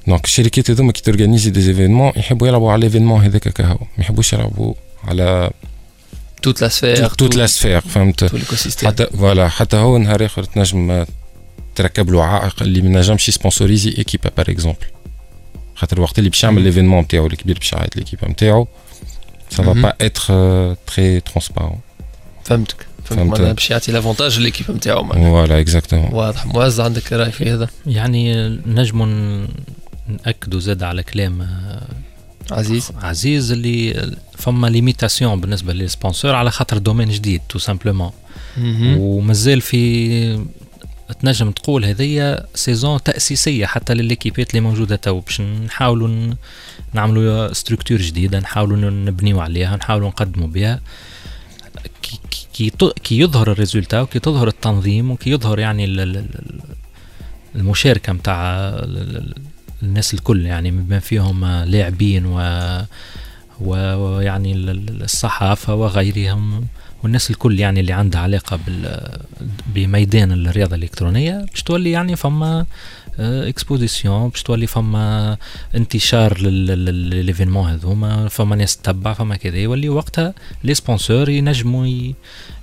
[0.06, 3.74] donc الشركات هذوما كي ت organiser des événements يحبوا يلعبوا على l'événement هذاك كهو.
[3.74, 5.50] ما يحبوش يلعبوا على
[6.44, 10.44] toute la sphère toute la sphère فهمت tout l'écosystème حتى voilà حتى هو نهار اخر
[10.44, 11.04] تنجم
[11.74, 14.86] تركب له عائق اللي ما نجمش يسبونسوريزي ايكيبا par exemple
[15.74, 18.66] خاطر الوقت اللي باش يعمل l'événement نتاعو الكبير باش يعيط ليكيبا نتاعو
[19.50, 19.82] ça مهم.
[19.82, 21.80] bah bah être très transparent
[22.44, 23.38] فهمتك فهمت فهمت.
[23.38, 25.30] معناها باش يعطي l'avantage l'équipe نتاعو معناها.
[25.30, 29.48] voilà exactement واضح معز عندك راي في هذا يعني نجموا ن-
[30.26, 31.82] ناكدوا زاد على كلام آه،
[32.50, 38.10] عزيز عزيز اللي فما limitation بالنسبة لل sponsor على خاطر domaine جديد tout simplement.
[38.98, 40.44] ومازال في
[41.22, 46.34] تنجم تقول هذيا saison تأسيسية حتى لليكيبات اللي موجودة تو باش نحاولوا
[46.92, 50.80] نعملوا structure جديدة نحاولوا نبنيو عليها نحاولوا نقدموا بها
[52.02, 52.70] كي,
[53.04, 56.60] كي- يظهر ال résultat وكي تظهر التنظيم وكي يظهر يعني ال- ال-
[59.84, 62.38] الناس الكل يعني بما فيهم لاعبين و
[63.60, 66.64] ويعني ال- ال- الصحافة وغيرهم.
[67.02, 68.58] والناس الكل يعني اللي عندها علاقة
[69.74, 72.66] بميدان الرياضة الإلكترونية باش تولي يعني فما
[73.18, 75.36] exposition باش تولي فما
[75.74, 79.56] انتشار ل les événements هذوما فما ناس تتبع فما كذا.
[79.56, 82.12] يولي وقتها les sponsors ينجموا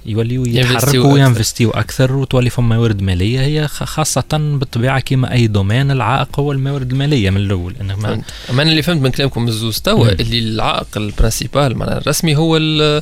[0.06, 1.14] ي- يوليوا ينفستيو يتحركوا أكثر.
[1.14, 6.92] وينفستيو أكثر وتولي فما موارد مالية هي خاصة بالطبيعة كما أي domaine العائق هو الموارد
[6.92, 10.12] المالية من الأول إنه ما أنا اللي فهمت من كلامكم الزوز توا.
[10.12, 13.02] اللي العائق ال principal معناها الرسمي هو ال-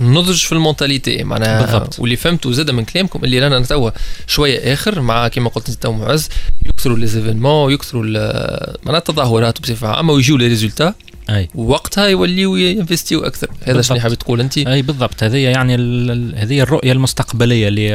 [0.00, 1.98] النضج في ال mentalité معناها بالضبط.
[2.00, 3.90] واللي فهمته زاد من كلامكم اللي رانا توا
[4.26, 6.28] شوية آخر مع كما قلت أنت معز
[6.66, 8.02] يكثروا les événements يكثروا
[8.84, 10.94] معناها التظاهرات بصفة عامة ويجيو les résultats
[11.30, 11.48] أي.
[11.54, 13.48] ووقتها يوليو ينفستيو أكثر.
[13.62, 13.82] هذا.
[13.82, 15.22] شنو حابب تقول انت أي بالضبط.
[15.22, 15.74] هذه يعني
[16.36, 17.86] هذه الرؤية المستقبلية اللي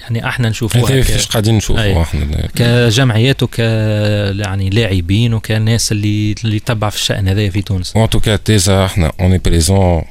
[0.00, 2.02] يعني أحنا نشوفوها فيش قاعدين نشوفوا أي.
[2.02, 2.48] إحنا.
[2.54, 7.96] كجمعيات وك يعني لاعبين وكناس اللي اللي تبع في الشأن هذا في تونس.
[7.96, 10.02] و en tout cas تيزا إحنا on est présents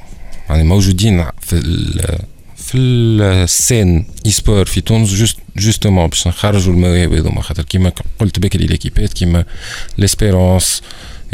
[0.48, 1.60] يعني موجودين في
[2.56, 7.42] في ال scène e-sport في تونس juste justement باش نخرجوا المواهب هذوما.
[7.42, 9.44] خاطر كيما قلت بكري ليكيبات كيما
[9.98, 10.82] ليسبيرونس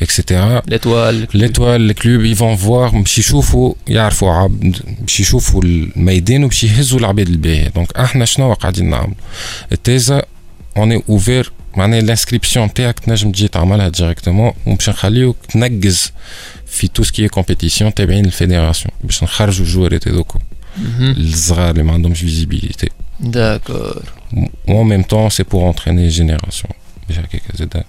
[0.01, 5.63] et cetera ليتوال ليتوال ال club ils vont voir باش يشوفوا يعرفوا عبد باش يشوفوا
[5.63, 9.15] الميدان وباش يهزوا العباد الباهيه donc إحنا شنو قاعدين نعملوا
[9.73, 10.23] التيزا
[10.77, 16.13] on est ouverts معناها ال inscription تاعك تنجم تجي تعملها directement وباش نخليوك تنقز
[16.67, 20.37] في tout ce qui compétition تابعين ال fédération باش نخرجوا الجوارات هذوك
[21.01, 22.89] الصغار اللي ما عندهمش visibilité
[23.21, 24.03] d'accord
[24.69, 26.73] و même temps c'est pour entraîner génération
[27.09, 27.85] باش هكاك زاد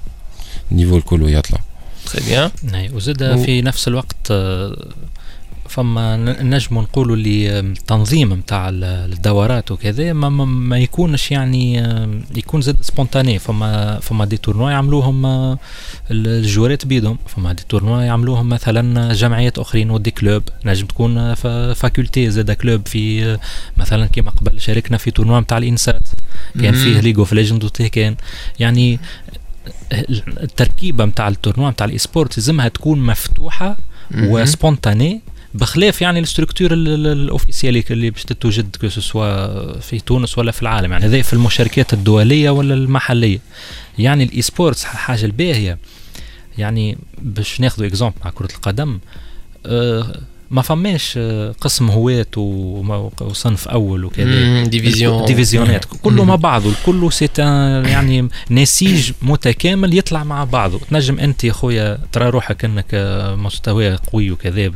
[0.71, 1.59] ال niveau الكل يطلع
[2.05, 4.87] très bien et وزاد و- في نفس الوقت آه،
[5.69, 10.45] فما ن- نجموا نقولوا اللي التنظيم نتاع الدورات وكذا ما, ما,
[10.79, 13.39] يكونش يعني آم، يكون زاد spontané.
[13.39, 15.57] فما فما des tournois يعملوهم آه،
[16.11, 17.17] الجوارات بيدهم.
[17.27, 20.43] فما des tournois يعملوهم مثلا جمعيات أخرين و des clubs.
[20.65, 21.33] نجم تكون آه،
[21.73, 23.39] faculté زاد club في آه،
[23.77, 26.03] مثلا كما قبل شاركنا في tournoi نتاع الإنسات.
[26.61, 26.73] كان.
[26.73, 28.15] فيه League of Legends كان.
[28.59, 28.99] يعني
[30.27, 33.77] التركيبه نتاع ال tournoi نتاع ال e-sport لازمها تكون مفتوحة.
[34.15, 35.21] و spontané
[35.53, 39.99] بخلاف يعني ال structure ال- ال- ال officielle اللي باش تتوجد que ce soit في
[39.99, 40.91] تونس ولا في العالم.
[40.91, 43.39] يعني هذا في المشاركات الدولية ولا المحلية.
[43.99, 45.77] يعني ال e-sports حاجة الباهية.
[46.57, 48.99] يعني باش ناخذ exemple مع كرة القدم
[49.65, 50.19] آه
[50.51, 54.63] ما فماش آه، قسم هواة وما- وصنف أول وكذا.
[54.63, 55.25] division.
[55.25, 55.85] ديفيزيونات.
[56.03, 56.69] كله مع بعضه.
[56.69, 60.79] الكل c'est يعني نسيج متكامل يطلع مع بعضه.
[60.89, 64.71] تنجم أنت يا خويا ترى روحك إنك آه، مستوى قوي وكذا.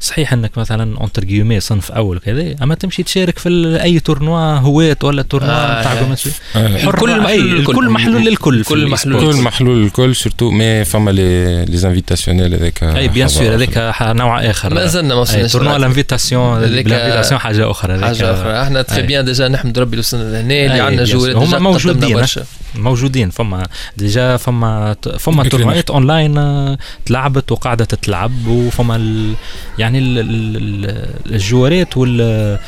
[0.00, 4.96] صحيح إنك مثلا entre guillemets صنف أول وكذا أما تمشي تشارك في أي tournoi هواة
[5.02, 6.02] ولا tournoi آه، آه.
[6.02, 6.78] جوماسي آه.
[6.78, 7.70] حر الكل محلول للكل.
[7.70, 9.36] الكل محلول للكل الكل محلول.
[9.36, 14.74] محلول الكل surtout mais فما les les invitationnels هذاك أي bien sûr هذاك نوع آخر.
[14.74, 14.84] ما
[15.20, 19.02] وصلناش tournoi هذيك- ال invitation حاجة أخرى حاجة أخرى إحنا تخي.
[19.02, 21.04] bien déjà نحمد ربي اللي وصلنا لهنا اللي عندنا.
[21.04, 22.44] جوالات هما موجودين برشا
[22.74, 23.30] موجودين.
[23.30, 23.66] فما
[23.96, 29.34] déjà فما فما بكري تورنوات أونلاين آه، تلعبت وقاعدة تتلعب وفما ال
[29.78, 32.58] يعني ال ال الجوارات وال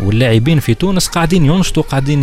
[0.00, 2.22] واللاعبين في تونس قاعدين ينشطوا قاعدين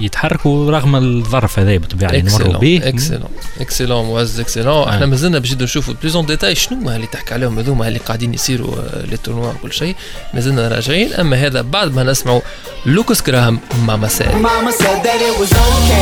[0.00, 2.80] يتحركوا رغم الظرف هذا بالطبيعه اللي نمروا به.
[2.84, 3.28] excellent
[3.60, 5.06] excellent معز excellent إحنا.
[5.06, 9.06] مازلنا باش نشوفوا plus en détail شنو اللي تحكي عليهم هذوما اللي قاعدين يصيروا آه،
[9.06, 9.96] les tournois وكل شيء.
[10.34, 11.12] مازلنا راجعين.
[11.12, 12.40] أما هذا بعد ما نسمعوا
[12.86, 15.93] لوكاس جراهام مع مسائل Mama said that it was okay.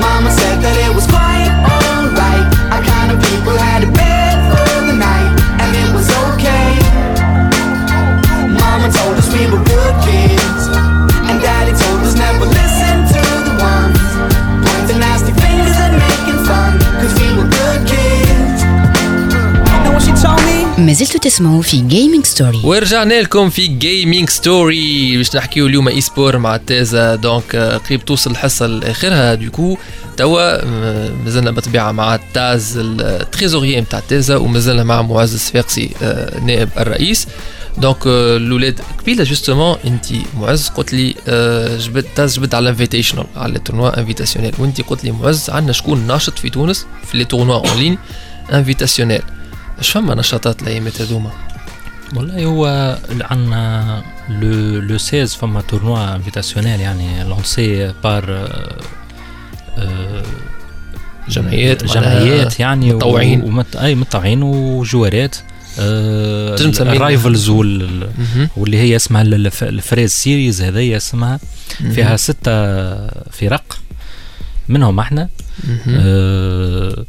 [0.00, 2.44] Mama said that it was quite alright.
[2.72, 3.95] Our kind of people had a
[20.96, 26.56] زلتوا تسمعوا في Gaming Story ورجعنا لكم في Gaming Story باش نحكيو اليوم e-sport مع
[26.56, 27.14] تازا.
[27.14, 29.78] donc آه، قريب توصل الحصة لاخرها du coup
[30.16, 36.40] توا آه، مازلنا بالطبيعه مع تاز ال trésorier نتاع تازا ومازلنا مع معز الصفاقسي آه،
[36.40, 37.26] نائب الرئيس.
[37.78, 40.06] donc الاولاد قبيله justement انت
[40.38, 41.14] معز قلت لي
[41.78, 45.72] جبت تاز جبت على ال invitational على ال tournoi invitationnel وانت قلت لي معز عندنا
[45.72, 47.98] شكون ناشط في تونس؟ في les tournois en ligne
[48.52, 49.22] invitationnels
[49.78, 51.30] اش فما نشاطات الايامات هذوما
[52.16, 58.48] والله هو عندنا le le 16 فما tournoi invitationnel يعني lancé par
[61.28, 63.42] جمعيات معناها جمعيات يعني متطوعين.
[63.44, 63.76] ومت...
[63.76, 65.36] أي متطوعين وجوارات
[65.78, 66.56] آه.
[66.80, 68.08] ال Rivals وال...
[68.56, 71.38] واللي هي اسمها ال- الف- ال Freeze Series هذه اسمها.
[71.94, 72.52] فيها ستة
[73.30, 73.78] فرق
[74.68, 75.28] منهم إحنا.
[75.88, 77.04] آه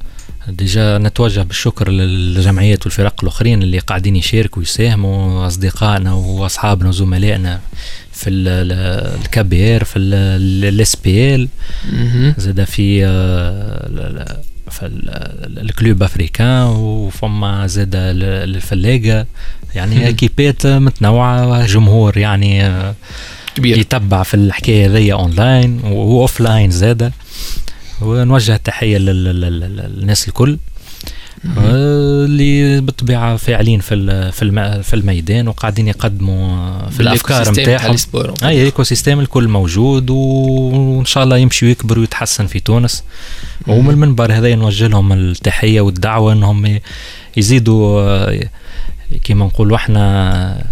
[0.50, 7.60] déjà نتوجه بالشكر للجمعيات والفرق الآخرين اللي قاعدين يشاركوا ويساهموا أصدقائنا وأصحابنا وزملائنا
[8.12, 11.48] في الكبير في الإس بي إل.
[12.38, 14.38] زاد في آه،
[14.72, 18.24] في ال- ال- ال Club Africain وفما زاد ال-
[18.56, 19.26] الفلاقة.
[19.76, 22.96] يعني أكيبات متنوعة جمهور يعني آه،
[23.56, 23.78] كبير.
[23.78, 27.12] يتبع في الحكاية هذيا online و offline زاده
[28.02, 30.58] ونوجه التحية لل- لل- لل- للناس الكل
[31.58, 37.92] آه، اللي بالطبيعة فاعلين في في الم- في الميدان وقاعدين يقدموا في الأفكار نتاعهم.
[38.44, 43.04] اي ال écosystème الكل موجود وإن شاء الله يمشي ويكبر ويتحسن في تونس.
[43.68, 46.80] ومن المنبر هذا نوجه لهم التحية والدعوة إنهم
[47.38, 48.40] يزيدوا آه،
[49.24, 50.64] كما نقولوا إحنا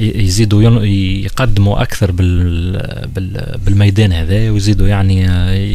[0.00, 0.84] يزيدوا ين-
[1.24, 2.72] يقدموا أكثر بال
[3.14, 5.22] بال بالميدان هذا ويزيدوا يعني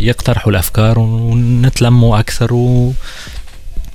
[0.07, 2.93] يقترحوا الأفكار ونتلموا أكثر و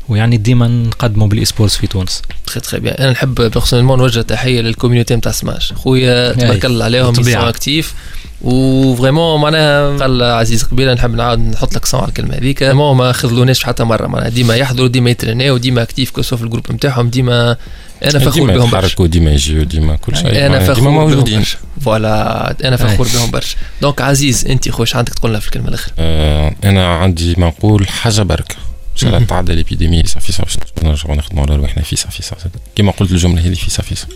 [0.08, 2.22] ويعني ديما نقدموا بال esports في تونس.
[2.46, 5.72] très très bien أنا نحب personnellement نوجه تحية لل community نتاع سماش.
[5.72, 7.10] خويا تبارك الله عليهم.
[7.20, 7.94] ils sont actifs.
[8.42, 12.58] و vraiment معناها قال عزيز قبيلة نحب نعاود نحط لك على الكلمة هذيك.
[12.58, 16.36] vraiment ما خذلوناش حتى مرة معناها ديما يحضروا ديما يترينيو ديما actifs que ce soit
[16.36, 17.56] في ال groupe نتاعهم ديما
[18.04, 18.86] أنا فخور ديما بهم برشا.
[18.86, 20.46] يتحركوا ديما يجيو ديما كل شيء.
[20.46, 21.44] أنا فخور موجودين.
[21.80, 23.56] voilà أنا فخور بهم برشا.
[23.82, 27.88] donc عزيز انت خوش عندك تقول لنا في الكلمة الاخرى آه، أنا عندي ما نقول
[27.88, 28.56] حاجة بركة.
[29.04, 29.28] ان شاء الله.
[29.28, 33.46] تعدى ال épidémie صافي صافي نرجعوا نخدموا على رواحنا في صافي صافي كما قلت الجمله
[33.46, 34.14] هذه في صافي صافي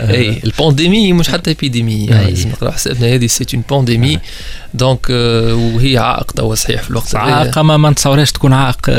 [0.00, 2.06] اي ال pandémie مش حتى épidémie.
[2.06, 4.18] لازم نقرا حسابنا هذه c'est une pandémie
[4.74, 7.34] donc وهي عائق توا صحيح في الوقت هذا.
[7.34, 8.90] عائق ما ما نتصورهاش تكون عائق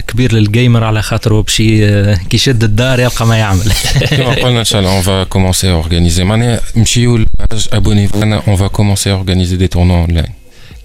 [0.00, 3.72] كبير لل gamer على خاطر هو باش كي يشد الدار يلقى ما يعمل
[4.10, 7.24] كما قلنا ان شاء الله on va commencer à organiser معناها نمشيو
[7.72, 10.32] ابوني أنا on va commencer à organiser des tournois online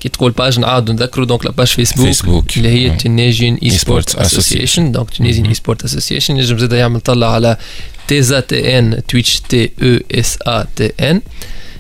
[0.02, 2.58] كي تقول page نعاودوا نذكروا donc la page Facebook Facebook.
[2.58, 2.98] اللي هي آه.
[2.98, 7.58] Tunisian Esport Esports Association donc Tunisian Esport Association ينجم زاد يعمل طلع على
[8.08, 11.22] TESA TN Twitch T E S A TN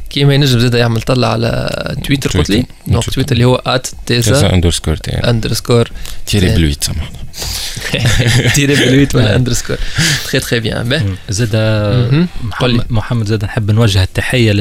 [0.09, 1.69] كيما ينجم زاد يعمل طلع على
[2.05, 2.65] تويتر قلت لي.
[2.87, 5.91] donc Twitter اللي هو at TESA underscore T underscore
[6.25, 7.09] tiret plutôt سامحنا
[8.55, 9.77] tiret plutôt ولا underscore
[10.23, 11.55] تخي تخي bien زاد.
[12.43, 14.51] محمد, محمد زاد نحب نوجه التحيه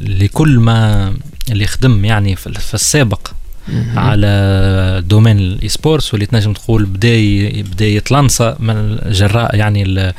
[0.00, 1.14] لكل ما
[1.50, 3.28] اللي خدم يعني في, في السابق.
[3.96, 7.08] على domaine ال esports واللي تنجم تقول بدا
[7.62, 10.12] بدا يتلنصى من جراء يعني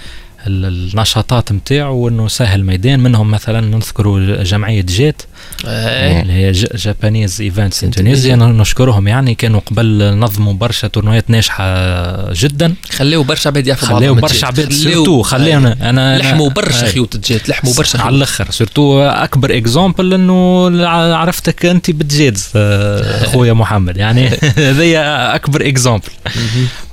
[0.48, 5.22] النشاطات نتاعو وإنه سهل الميدان منهم مثلا نذكروا جمعية JET
[5.66, 6.22] أي.
[6.22, 9.36] اللي هي Japanese Events in Tunisia نشكرهم يعني.
[9.36, 12.74] كانوا قبل نظموا برشا تورنوات ناجحة جدا.
[12.92, 14.48] خليو برشا عباد يعرفوا خليو برشا.
[14.48, 16.88] عباد surtout خلينا أنا لحموا أنا- برشا.
[16.88, 18.52] خيوط ال JET لحموا برشا على الأخر.
[18.52, 20.68] surtout أكبر exemple إنه
[21.16, 23.98] عرفتك أنت بتجيدز آه، اخويا محمد.
[23.98, 24.28] يعني
[24.58, 24.98] هذه
[25.36, 26.04] أكبر exemple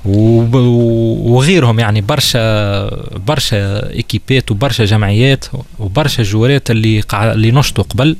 [0.05, 5.45] وغيرهم يعني برشا برشا ايكيبات وبرشا جمعيات
[5.79, 8.15] وبرشا جوارات اللي قاع اللي نشطوا قبل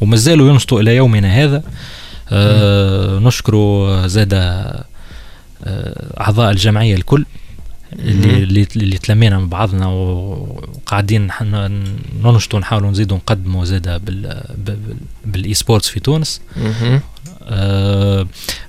[0.00, 1.62] ومازالوا ينشطوا إلى يومنا هذا.
[2.30, 4.84] آه نشكروا زاد آه
[6.20, 7.24] أعضاء الجمعية الكل
[7.98, 11.28] اللي اللي اللي تلمينا مع بعضنا وقاعدين
[12.24, 16.40] ننشطوا نحاولوا نزيدوا نقدموا زادة بال بال- بال esports في تونس.
[17.48, 18.26] آه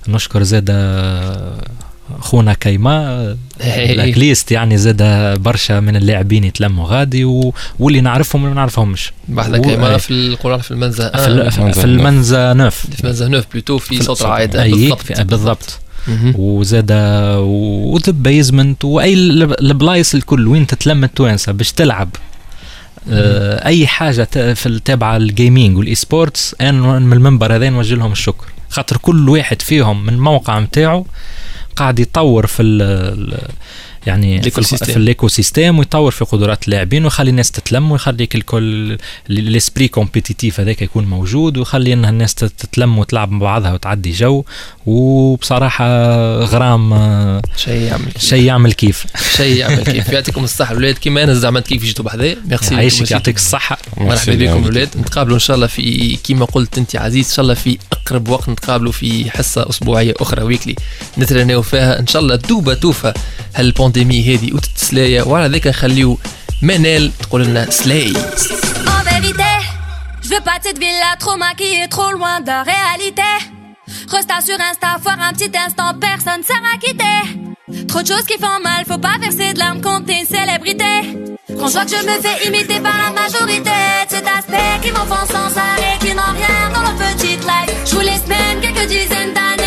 [0.08, 0.70] نشكر زاد
[2.20, 3.94] خونا كيما هي.
[3.94, 5.02] لاكليست يعني زاد
[5.42, 7.54] برشا من اللاعبين يتلموا غادي و...
[7.78, 9.12] واللي نعرفهم واللي ما نعرفهمش.
[9.28, 9.98] بعد و- كيما أي.
[9.98, 12.86] في القرآن في المنزه في, ال- في, في المنزا نوف.
[12.90, 14.26] في المنزه نوف بلوتو في صوت الصوت.
[14.26, 14.56] العائد.
[14.56, 15.02] أي بالضبط.
[15.02, 15.78] في- بالضبط.
[16.34, 16.92] وزاد
[17.38, 22.08] وذا بيزمنت واي الب- البلايص الكل وين تتلم التوانسة باش تلعب.
[23.10, 28.12] آه، أي حاجة ت- في التابعه الجيمنج والاي سبورتس أنا من المنبر هذا نوجه لهم
[28.12, 28.44] الشكر.
[28.70, 31.06] خاطر كل واحد فيهم من الموقع نتاعو
[31.76, 32.62] قاعد يطور في
[34.06, 38.98] يعني في, ال écosystème ويطور في قدرات اللاعبين ويخلي الناس تتلم ويخليك الكل
[39.30, 44.12] ال esprit compétitif هذاك يكون موجود ويخلي إنها الناس تت- تتلم وتلعب مع بعضها وتعدي
[44.12, 44.44] جو.
[44.86, 45.84] وبصراحة
[46.44, 48.24] غرام آه، شيء يعمل كيف.
[48.24, 49.06] شيء يعمل كيف.
[49.36, 50.08] شيء يعمل كيف.
[50.14, 50.70] يعطيكم الصحة.
[50.72, 53.78] الاولاد كيما أنا زعما كيف جيتوا بحذايا ميرسي يعيشك يعطيك الصحة.
[53.96, 57.54] مرحبا بكم الاولاد نتقابلوا إن شاء الله في كيما قلت أنت عزيز إن شاء الله
[57.54, 60.74] في أقرب وقت نتقابلوا في حصة أسبوعية أخرى ويكلي
[61.18, 63.12] نترناو فيها إن شاء الله توبه توفى
[63.93, 66.19] هالبانديمي هذه وتتسلايا وعلى ذاك نخليو
[66.61, 68.13] منال تقول لنا سلاي
[68.93, 69.53] En vérité,
[70.23, 73.31] je veux pas de cette ville-là trop maquillée, trop loin de la réalité.
[74.13, 77.19] Resta sur Insta, foire un petit instant, personne sert à quitter.
[77.91, 80.93] Trop de choses qui font mal, faut pas verser de larmes contre une célébrité.
[81.59, 84.89] Quand je vois que je me fais imiter par la majorité de cet aspect qui
[84.95, 87.71] m'enfonce sans arrêt, qui n'ont rien dans leur petite life.
[87.87, 89.62] Je vous laisse même quelques dizaines d'années,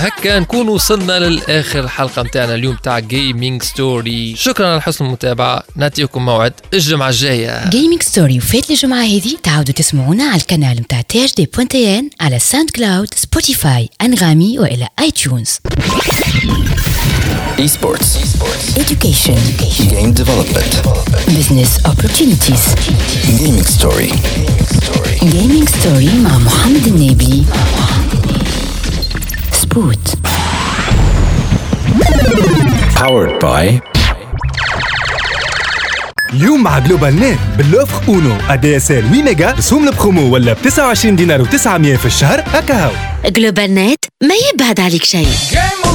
[0.00, 5.62] هكا نكون وصلنا للآخر حلقة متاعنا اليوم تاع Gaming Story شكرا على حسن المتابعة.
[5.76, 7.68] نعطيكم موعد الجمعة الجاية.
[7.70, 13.14] Gaming Story وفات الجمعة هذه تعاودوا تسمعونا على القناة متاع THD point TN على SoundCloud
[13.14, 15.50] Spotify انغامي وإلى iTunes
[17.66, 18.10] Esports.
[18.84, 19.40] education.
[19.92, 20.72] Game development.
[21.38, 22.64] business opportunities.
[23.40, 24.12] Gaming story.
[25.24, 27.44] جيمنج ستوري مع محمد النبي.
[29.70, 30.08] سبوت
[32.96, 33.80] Powered by
[36.32, 40.56] اليوم مع جلوبال نت باللوفر اونو ادي اس ال 8 ميجا رسوم البرومو ولا ب
[40.62, 42.44] 29 دينار و900 في الشهر.
[42.54, 42.90] هكا هاو
[43.26, 45.28] جلوبال نت ما يبعد عليك شيء.
[45.52, 45.89] Game